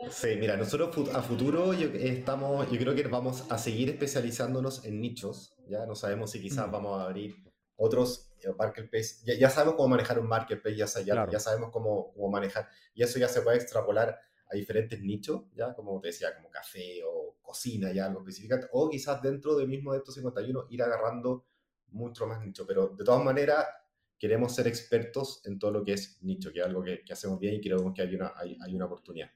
Sí, 0.10 0.30
mira, 0.40 0.58
nosotros 0.58 1.14
a 1.14 1.22
futuro 1.22 1.74
yo, 1.74 1.90
estamos, 1.94 2.70
yo 2.72 2.80
creo 2.80 2.96
que 2.96 3.04
vamos 3.08 3.46
a 3.52 3.58
seguir 3.58 3.90
especializándonos 3.90 4.86
en 4.86 5.02
nichos, 5.02 5.54
ya 5.68 5.86
no 5.86 5.96
sabemos 5.96 6.32
si 6.32 6.42
quizás 6.42 6.72
vamos 6.72 7.00
a 7.00 7.06
abrir 7.06 7.36
otros 7.82 8.32
eh, 8.42 8.54
marketplace, 8.58 9.24
ya, 9.26 9.36
ya, 9.36 9.50
sabemos 9.50 9.76
cómo 9.76 9.90
manejar 9.90 10.20
un 10.20 10.28
marketplace, 10.28 10.78
ya, 10.78 10.86
ya, 11.04 11.28
ya 11.30 11.40
sabemos 11.40 11.72
cómo, 11.72 12.14
cómo, 12.14 12.30
manejar, 12.30 12.68
y 12.94 13.04
eso 13.04 13.20
ya 13.20 13.28
se 13.28 13.42
puede 13.42 13.58
extrapolar 13.58 14.20
a 14.50 14.56
diferentes 14.56 15.02
nichos, 15.02 15.44
ya 15.54 15.74
como 15.74 16.00
te 16.00 16.10
decía, 16.10 16.36
como 16.36 16.50
café 16.50 17.02
o 17.06 17.38
cocina, 17.42 17.92
ya 17.92 18.06
algo 18.06 18.20
específico, 18.20 18.56
o 18.72 18.90
quizás 18.90 19.22
dentro 19.22 19.56
del 19.56 19.68
mismo 19.68 19.94
de 19.94 20.00
estos 20.00 20.16
51 20.16 20.68
ir 20.70 20.84
agarrando 20.84 21.46
mucho 21.90 22.28
más 22.28 22.40
nicho, 22.42 22.66
pero 22.66 22.90
de 22.90 23.04
todas 23.04 23.24
maneras 23.24 23.66
queremos 24.18 24.54
ser 24.54 24.68
expertos 24.68 25.42
en 25.46 25.58
todo 25.58 25.72
lo 25.72 25.84
que 25.84 25.94
es 25.94 26.22
nicho, 26.22 26.52
que 26.52 26.60
es 26.60 26.66
algo 26.66 26.84
que, 26.84 27.04
que 27.04 27.14
hacemos 27.14 27.40
bien 27.40 27.56
y 27.56 27.62
creemos 27.62 27.94
que 27.94 28.04
hay 28.04 28.14
una, 28.14 28.34
hay, 28.36 28.56
hay 28.62 28.76
una 28.76 28.86
oportunidad. 28.86 29.32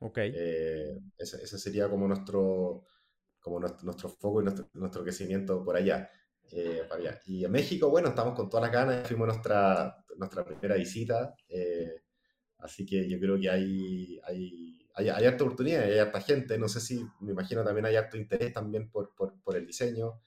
Ok. 0.00 0.18
Eh, 0.18 0.98
ese, 1.16 1.42
ese, 1.42 1.58
sería 1.58 1.88
como 1.88 2.06
nuestro, 2.06 2.84
como 3.40 3.60
nuestro, 3.60 3.84
nuestro 3.84 4.08
foco 4.08 4.40
y 4.40 4.44
nuestro, 4.44 4.68
nuestro, 4.74 5.02
crecimiento 5.02 5.64
por 5.64 5.76
allá, 5.76 6.10
eh. 6.52 6.82
Y 7.26 7.44
en 7.44 7.50
México, 7.50 7.88
bueno, 7.88 8.08
estamos 8.08 8.34
con 8.34 8.48
todas 8.48 8.64
las 8.64 8.72
ganas, 8.72 9.08
fuimos 9.08 9.26
nuestra, 9.26 10.04
nuestra 10.16 10.44
primera 10.44 10.74
visita, 10.74 11.34
eh, 11.48 12.02
así 12.58 12.84
que 12.84 13.08
yo 13.08 13.18
creo 13.18 13.40
que 13.40 13.50
hay, 13.50 14.20
hay, 14.24 14.86
hay, 14.94 15.08
hay, 15.08 15.24
harta 15.24 15.44
oportunidad, 15.44 15.82
hay 15.84 15.98
harta 15.98 16.20
gente, 16.20 16.58
no 16.58 16.68
sé 16.68 16.80
si, 16.80 17.04
me 17.20 17.32
imagino 17.32 17.64
también 17.64 17.86
hay 17.86 17.96
harto 17.96 18.16
interés 18.16 18.52
también 18.52 18.90
por, 18.90 19.14
por, 19.14 19.40
por 19.42 19.56
el 19.56 19.66
diseño. 19.66 20.20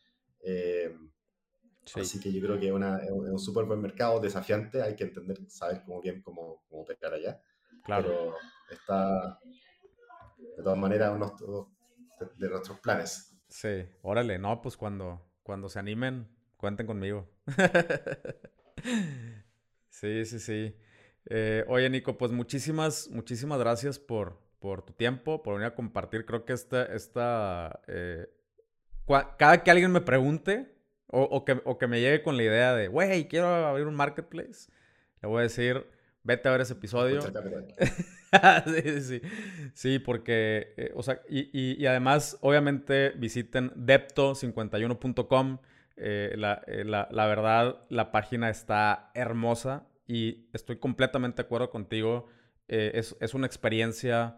Sí. 1.85 1.99
Así 1.99 2.19
que 2.19 2.33
yo 2.33 2.41
creo 2.41 2.59
que 2.59 2.67
es, 2.67 2.73
una, 2.73 2.97
es 2.97 3.11
un 3.11 3.37
súper 3.37 3.65
buen 3.65 3.79
mercado, 3.79 4.19
desafiante, 4.19 4.81
hay 4.81 4.95
que 4.95 5.03
entender, 5.03 5.37
saber 5.47 5.83
cómo 5.85 6.01
bien 6.01 6.21
cómo, 6.23 6.63
cómo 6.67 6.83
pegar 6.83 7.13
allá. 7.13 7.39
Claro. 7.83 8.07
Pero 8.07 8.35
está, 8.71 9.39
de 10.57 10.63
todas 10.63 10.79
maneras, 10.79 11.13
uno 11.13 11.69
de, 12.19 12.25
de, 12.37 12.49
nuestros 12.49 12.79
planes. 12.79 13.37
Sí, 13.47 13.87
órale, 14.01 14.39
no, 14.39 14.59
pues 14.61 14.75
cuando, 14.75 15.24
cuando 15.45 15.69
se 15.69 15.77
animen, 15.77 16.27
cuenten 16.57 16.87
conmigo. 16.87 17.29
sí, 19.89 20.25
sí, 20.25 20.39
sí. 20.39 20.75
Eh, 21.27 21.63
oye, 21.67 21.87
Nico, 21.87 22.17
pues 22.17 22.31
muchísimas, 22.31 23.09
muchísimas 23.11 23.59
gracias 23.59 23.99
por, 23.99 24.39
por 24.57 24.81
tu 24.81 24.93
tiempo, 24.93 25.43
por 25.43 25.53
venir 25.53 25.67
a 25.67 25.75
compartir. 25.75 26.25
Creo 26.25 26.45
que 26.45 26.53
esta, 26.53 26.85
esta 26.85 27.79
eh, 27.87 28.27
cada 29.37 29.61
que 29.61 29.69
alguien 29.69 29.91
me 29.91 30.01
pregunte 30.01 30.75
o, 31.05 31.21
o, 31.21 31.45
que, 31.45 31.61
o 31.63 31.77
que 31.77 31.85
me 31.85 32.01
llegue 32.01 32.23
con 32.23 32.37
la 32.37 32.43
idea 32.43 32.73
de, 32.73 32.87
güey, 32.87 33.27
quiero 33.27 33.47
abrir 33.47 33.85
un 33.85 33.95
marketplace, 33.95 34.71
le 35.21 35.29
voy 35.29 35.41
a 35.41 35.43
decir, 35.43 35.85
vete 36.23 36.49
a 36.49 36.53
ver 36.53 36.61
ese 36.61 36.73
episodio. 36.73 37.19
sí, 38.65 39.01
sí, 39.01 39.21
sí. 39.73 39.99
Porque, 39.99 40.73
eh, 40.77 40.91
o 40.95 41.03
sea, 41.03 41.21
y, 41.29 41.49
y, 41.53 41.85
además, 41.85 42.37
obviamente, 42.41 43.11
visiten 43.11 43.71
depto51.com. 43.71 45.59
Eh, 45.97 46.33
la, 46.37 46.61
eh, 46.67 46.83
la, 46.83 47.07
la, 47.11 47.25
verdad, 47.25 47.85
la 47.89 48.11
página 48.11 48.49
está 48.49 49.11
hermosa 49.13 49.87
y 50.05 50.49
estoy 50.53 50.77
completamente 50.77 51.41
de 51.41 51.45
acuerdo 51.45 51.69
contigo. 51.69 52.27
Eh, 52.67 52.91
es, 52.95 53.15
es, 53.19 53.33
una 53.33 53.47
experiencia, 53.47 54.37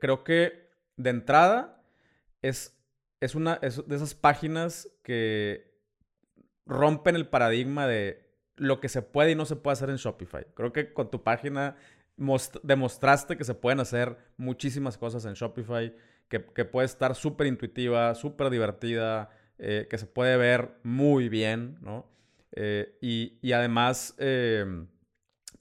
creo 0.00 0.24
que 0.24 0.70
de 0.96 1.10
entrada 1.10 1.82
es, 2.42 2.76
es 3.20 3.34
una 3.34 3.58
es 3.62 3.86
de 3.86 3.96
esas 3.96 4.14
páginas 4.14 4.90
que 5.02 5.68
rompen 6.66 7.16
el 7.16 7.28
paradigma 7.28 7.86
de 7.86 8.28
lo 8.56 8.80
que 8.80 8.88
se 8.88 9.02
puede 9.02 9.32
y 9.32 9.34
no 9.34 9.46
se 9.46 9.56
puede 9.56 9.72
hacer 9.72 9.90
en 9.90 9.96
Shopify. 9.96 10.46
Creo 10.54 10.72
que 10.72 10.92
con 10.92 11.10
tu 11.10 11.22
página 11.22 11.76
demostraste 12.62 13.36
que 13.36 13.44
se 13.44 13.54
pueden 13.54 13.80
hacer 13.80 14.16
muchísimas 14.36 14.98
cosas 14.98 15.24
en 15.24 15.34
Shopify, 15.34 15.94
que, 16.28 16.40
puede 16.40 16.86
estar 16.86 17.14
súper 17.14 17.46
intuitiva, 17.46 18.14
súper 18.14 18.50
divertida, 18.50 19.30
eh, 19.58 19.86
que 19.88 19.96
se 19.98 20.06
puede 20.06 20.36
ver 20.36 20.78
muy 20.82 21.28
bien, 21.28 21.78
¿no? 21.80 22.06
Eh, 22.52 22.98
y, 23.00 23.38
y, 23.40 23.52
además, 23.52 24.14
eh, 24.18 24.86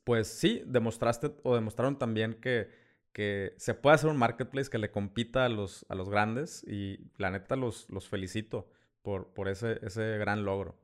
pues 0.04 0.28
sí, 0.28 0.64
demostraste 0.66 1.32
o 1.44 1.56
demostraron 1.56 1.98
también 1.98 2.34
que, 2.34 2.70
que 3.14 3.54
se 3.58 3.74
puede 3.74 3.96
hacer 3.96 4.10
un 4.10 4.18
marketplace 4.18 4.70
que 4.70 4.78
le 4.78 4.92
compita 4.92 5.46
a 5.46 5.50
los, 5.50 5.86
a 5.90 5.96
los 5.96 6.10
grandes 6.10 6.64
y 6.68 7.00
la 7.18 7.32
neta 7.32 7.56
los, 7.56 7.90
los 7.90 8.08
felicito 8.08 8.70
por, 9.02 9.34
por 9.34 9.48
ese, 9.48 9.80
ese 9.82 10.18
gran 10.18 10.46
logro. 10.46 10.76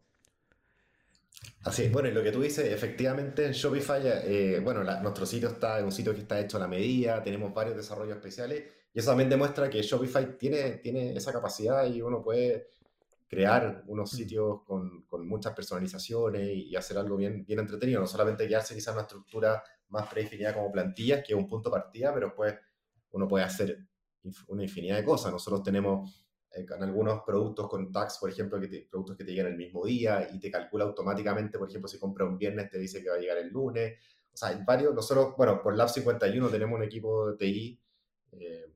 Así 1.63 1.83
es, 1.83 1.91
bueno, 1.91 2.09
y 2.09 2.11
lo 2.11 2.21
que 2.21 2.31
tú 2.31 2.41
dices, 2.41 2.65
efectivamente 2.71 3.45
en 3.45 3.53
Shopify, 3.53 4.01
eh, 4.05 4.59
bueno, 4.61 4.83
la, 4.83 5.01
nuestro 5.01 5.25
sitio 5.25 5.49
está 5.49 5.83
un 5.83 5.91
sitio 5.91 6.13
que 6.13 6.21
está 6.21 6.39
hecho 6.39 6.57
a 6.57 6.59
la 6.59 6.67
medida, 6.67 7.23
tenemos 7.23 7.53
varios 7.53 7.75
desarrollos 7.75 8.17
especiales, 8.17 8.63
y 8.93 8.99
eso 8.99 9.11
también 9.11 9.29
demuestra 9.29 9.69
que 9.69 9.81
Shopify 9.81 10.37
tiene, 10.37 10.77
tiene 10.77 11.15
esa 11.15 11.31
capacidad 11.31 11.85
y 11.85 12.01
uno 12.01 12.21
puede 12.21 12.67
crear 13.27 13.83
unos 13.87 14.13
mm. 14.13 14.15
sitios 14.15 14.61
con, 14.63 15.03
con 15.03 15.27
muchas 15.27 15.53
personalizaciones 15.53 16.47
y, 16.49 16.69
y, 16.69 16.75
hacer 16.75 16.97
algo 16.97 17.15
bien, 17.15 17.45
bien 17.45 17.59
entretenido, 17.59 18.01
no 18.01 18.07
solamente 18.07 18.47
quedarse 18.47 18.75
quizás 18.75 18.93
una 18.93 19.03
estructura 19.03 19.63
más 19.89 20.07
predefinida 20.07 20.53
como 20.53 20.71
plantillas, 20.71 21.23
que 21.25 21.33
es 21.33 21.39
un 21.39 21.47
punto 21.47 21.69
de 21.69 21.73
partida, 21.73 22.13
pero 22.13 22.35
pues 22.35 22.55
uno 23.11 23.27
puede 23.27 23.45
hacer 23.45 23.79
una 24.47 24.63
infinidad 24.63 24.97
de 24.97 25.05
cosas. 25.05 25.31
Nosotros 25.31 25.63
tenemos 25.63 26.22
eh, 26.55 26.65
con 26.65 26.83
algunos 26.83 27.23
productos 27.25 27.67
con 27.67 27.91
tags, 27.91 28.17
por 28.19 28.29
ejemplo, 28.29 28.59
que 28.59 28.67
te, 28.67 28.87
productos 28.89 29.17
que 29.17 29.23
te 29.23 29.31
llegan 29.33 29.51
el 29.51 29.57
mismo 29.57 29.85
día 29.85 30.29
y 30.31 30.39
te 30.39 30.51
calcula 30.51 30.85
automáticamente, 30.85 31.57
por 31.57 31.67
ejemplo, 31.67 31.87
si 31.87 31.97
compra 31.97 32.25
un 32.25 32.37
viernes 32.37 32.69
te 32.69 32.77
dice 32.77 33.01
que 33.01 33.09
va 33.09 33.15
a 33.15 33.19
llegar 33.19 33.37
el 33.37 33.49
lunes. 33.49 33.99
O 34.31 34.37
sea, 34.37 34.49
hay 34.49 34.63
varios, 34.65 34.93
nosotros, 34.93 35.33
bueno, 35.37 35.61
por 35.61 35.75
Lab 35.75 35.89
51 35.89 36.49
tenemos 36.49 36.77
un 36.77 36.83
equipo 36.83 37.31
de 37.31 37.37
TI 37.37 37.79
eh, 38.31 38.73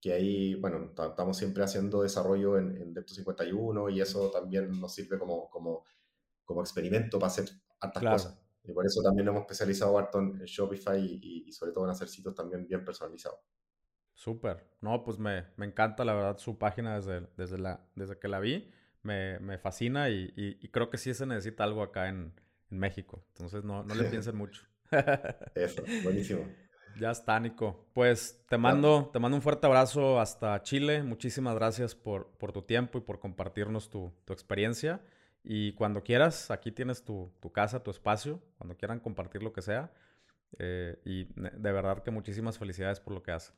que 0.00 0.12
ahí, 0.12 0.54
bueno, 0.56 0.92
estamos 0.96 1.36
siempre 1.36 1.62
haciendo 1.62 2.02
desarrollo 2.02 2.58
en, 2.58 2.76
en 2.76 2.92
Depto 2.92 3.14
51 3.14 3.88
y 3.90 4.00
eso 4.00 4.30
también 4.30 4.80
nos 4.80 4.92
sirve 4.92 5.18
como, 5.18 5.48
como, 5.48 5.84
como 6.44 6.60
experimento 6.60 7.20
para 7.20 7.30
hacer 7.30 7.48
hartas 7.80 8.00
claro. 8.00 8.16
cosas. 8.16 8.38
Y 8.64 8.72
por 8.72 8.84
eso 8.84 9.00
también 9.02 9.28
hemos 9.28 9.42
especializado 9.42 9.96
harto 9.98 10.18
en 10.18 10.38
Shopify 10.44 11.00
y, 11.00 11.44
y, 11.46 11.52
sobre 11.52 11.72
todo 11.72 11.84
en 11.84 11.90
hacer 11.90 12.08
sitios 12.08 12.34
también 12.34 12.66
bien 12.66 12.84
personalizados. 12.84 13.38
Súper. 14.22 14.64
No, 14.80 15.02
pues 15.02 15.18
me, 15.18 15.46
me, 15.56 15.66
encanta 15.66 16.04
la 16.04 16.14
verdad 16.14 16.38
su 16.38 16.56
página 16.56 16.94
desde, 16.94 17.26
desde, 17.36 17.58
la, 17.58 17.80
desde 17.96 18.20
que 18.20 18.28
la 18.28 18.38
vi. 18.38 18.70
Me, 19.02 19.40
me 19.40 19.58
fascina 19.58 20.10
y, 20.10 20.32
y, 20.36 20.58
y, 20.60 20.68
creo 20.68 20.90
que 20.90 20.96
sí 20.96 21.12
se 21.12 21.26
necesita 21.26 21.64
algo 21.64 21.82
acá 21.82 22.08
en, 22.08 22.32
en 22.70 22.78
México. 22.78 23.24
Entonces 23.32 23.64
no, 23.64 23.82
no 23.82 23.96
le 23.96 24.04
piensen 24.10 24.36
mucho. 24.36 24.62
Eso, 25.56 25.82
buenísimo. 26.04 26.46
Ya 27.00 27.10
está, 27.10 27.40
Nico. 27.40 27.88
Pues 27.94 28.44
te 28.48 28.58
mando, 28.58 29.10
te 29.12 29.18
mando 29.18 29.36
un 29.36 29.42
fuerte 29.42 29.66
abrazo 29.66 30.20
hasta 30.20 30.62
Chile. 30.62 31.02
Muchísimas 31.02 31.56
gracias 31.56 31.96
por, 31.96 32.28
por 32.38 32.52
tu 32.52 32.62
tiempo 32.62 32.98
y 32.98 33.00
por 33.00 33.18
compartirnos 33.18 33.90
tu, 33.90 34.12
tu 34.24 34.32
experiencia. 34.32 35.00
Y 35.42 35.72
cuando 35.72 36.04
quieras, 36.04 36.52
aquí 36.52 36.70
tienes 36.70 37.02
tu, 37.02 37.32
tu, 37.40 37.50
casa, 37.50 37.82
tu 37.82 37.90
espacio, 37.90 38.40
cuando 38.56 38.76
quieran 38.76 39.00
compartir 39.00 39.42
lo 39.42 39.52
que 39.52 39.62
sea. 39.62 39.92
Eh, 40.60 41.00
y 41.04 41.24
de 41.34 41.72
verdad 41.72 42.04
que 42.04 42.12
muchísimas 42.12 42.56
felicidades 42.56 43.00
por 43.00 43.14
lo 43.14 43.24
que 43.24 43.32
haces. 43.32 43.52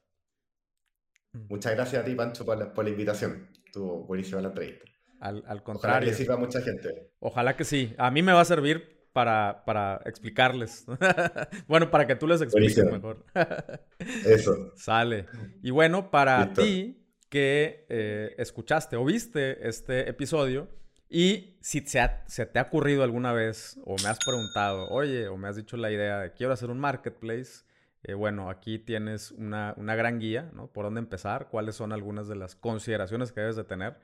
Muchas 1.49 1.75
gracias 1.75 2.03
a 2.03 2.05
ti, 2.05 2.15
Pancho, 2.15 2.45
por 2.45 2.59
la, 2.59 2.73
por 2.73 2.85
la 2.85 2.91
invitación. 2.91 3.49
Estuvo 3.67 4.05
buenísima 4.05 4.41
la 4.41 4.49
entrevista. 4.49 4.85
Al, 5.21 5.43
al 5.47 5.63
contrario. 5.63 5.97
Ojalá 5.97 6.01
que 6.01 6.07
le 6.07 6.15
sirva 6.15 6.35
a 6.35 6.39
mucha 6.39 6.61
gente. 6.61 7.11
Ojalá 7.21 7.57
que 7.57 7.65
sí. 7.65 7.95
A 7.99 8.11
mí 8.11 8.23
me 8.23 8.33
va 8.33 8.41
a 8.41 8.45
servir 8.45 9.09
para, 9.13 9.63
para 9.65 10.01
explicarles. 10.05 10.85
bueno, 11.69 11.91
para 11.91 12.07
que 12.07 12.17
tú 12.17 12.27
les 12.27 12.41
expliques 12.43 12.77
buenísimo. 12.85 12.91
mejor. 12.91 13.25
Eso. 14.27 14.73
Sale. 14.77 15.27
Y 15.63 15.71
bueno, 15.71 16.11
para 16.11 16.45
Listo. 16.45 16.63
ti 16.63 17.01
que 17.31 17.87
eh, 17.89 18.35
escuchaste 18.39 18.97
o 18.97 19.05
viste 19.05 19.67
este 19.69 20.09
episodio 20.09 20.69
y 21.09 21.59
si 21.61 21.81
se, 21.81 22.01
ha, 22.01 22.25
se, 22.27 22.45
te 22.47 22.59
ha 22.59 22.63
ocurrido 22.63 23.03
alguna 23.05 23.33
vez 23.33 23.79
o 23.85 23.95
me 24.03 24.09
has 24.09 24.19
preguntado, 24.25 24.89
oye, 24.89 25.29
o 25.29 25.37
me 25.37 25.49
has 25.49 25.57
dicho 25.57 25.77
la 25.77 25.91
idea 25.91 26.21
de 26.21 26.33
quiero 26.33 26.53
hacer 26.53 26.71
un 26.71 26.81
marketplace, 26.81 27.65
eh, 28.05 28.15
bueno, 28.15 28.51
aquí 28.51 28.79
tienes 28.79 29.31
una, 29.33 29.75
una, 29.79 29.95
gran 29.95 30.19
guía, 30.19 30.51
¿no? 30.53 30.67
Por 30.69 30.85
dónde 30.85 31.01
empezar, 31.01 31.49
cuáles 31.49 31.75
son 31.75 31.93
algunas 31.93 32.29
de 32.29 32.37
las 32.37 32.55
consideraciones 32.55 33.33
que 33.33 33.41
debes 33.41 33.57
de 33.57 33.65
tener. 33.65 33.99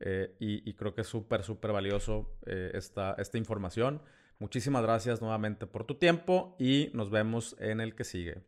Eh, 0.00 0.36
y, 0.38 0.74
creo 0.74 0.94
que 0.94 1.00
es 1.00 1.08
súper, 1.08 1.42
súper 1.42 1.72
valioso 1.72 2.30
eh, 2.46 2.70
esta, 2.74 3.14
esta 3.18 3.38
información. 3.38 4.02
Muchísimas 4.38 4.82
gracias 4.82 5.20
nuevamente 5.20 5.66
por 5.66 5.84
tu 5.84 5.96
tiempo 5.96 6.54
y 6.58 6.90
nos 6.94 7.10
vemos 7.10 7.56
en 7.58 7.80
el 7.80 7.96
que 7.96 8.04
sigue. 8.04 8.42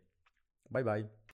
Bye 0.69 0.85
bye. 0.85 1.20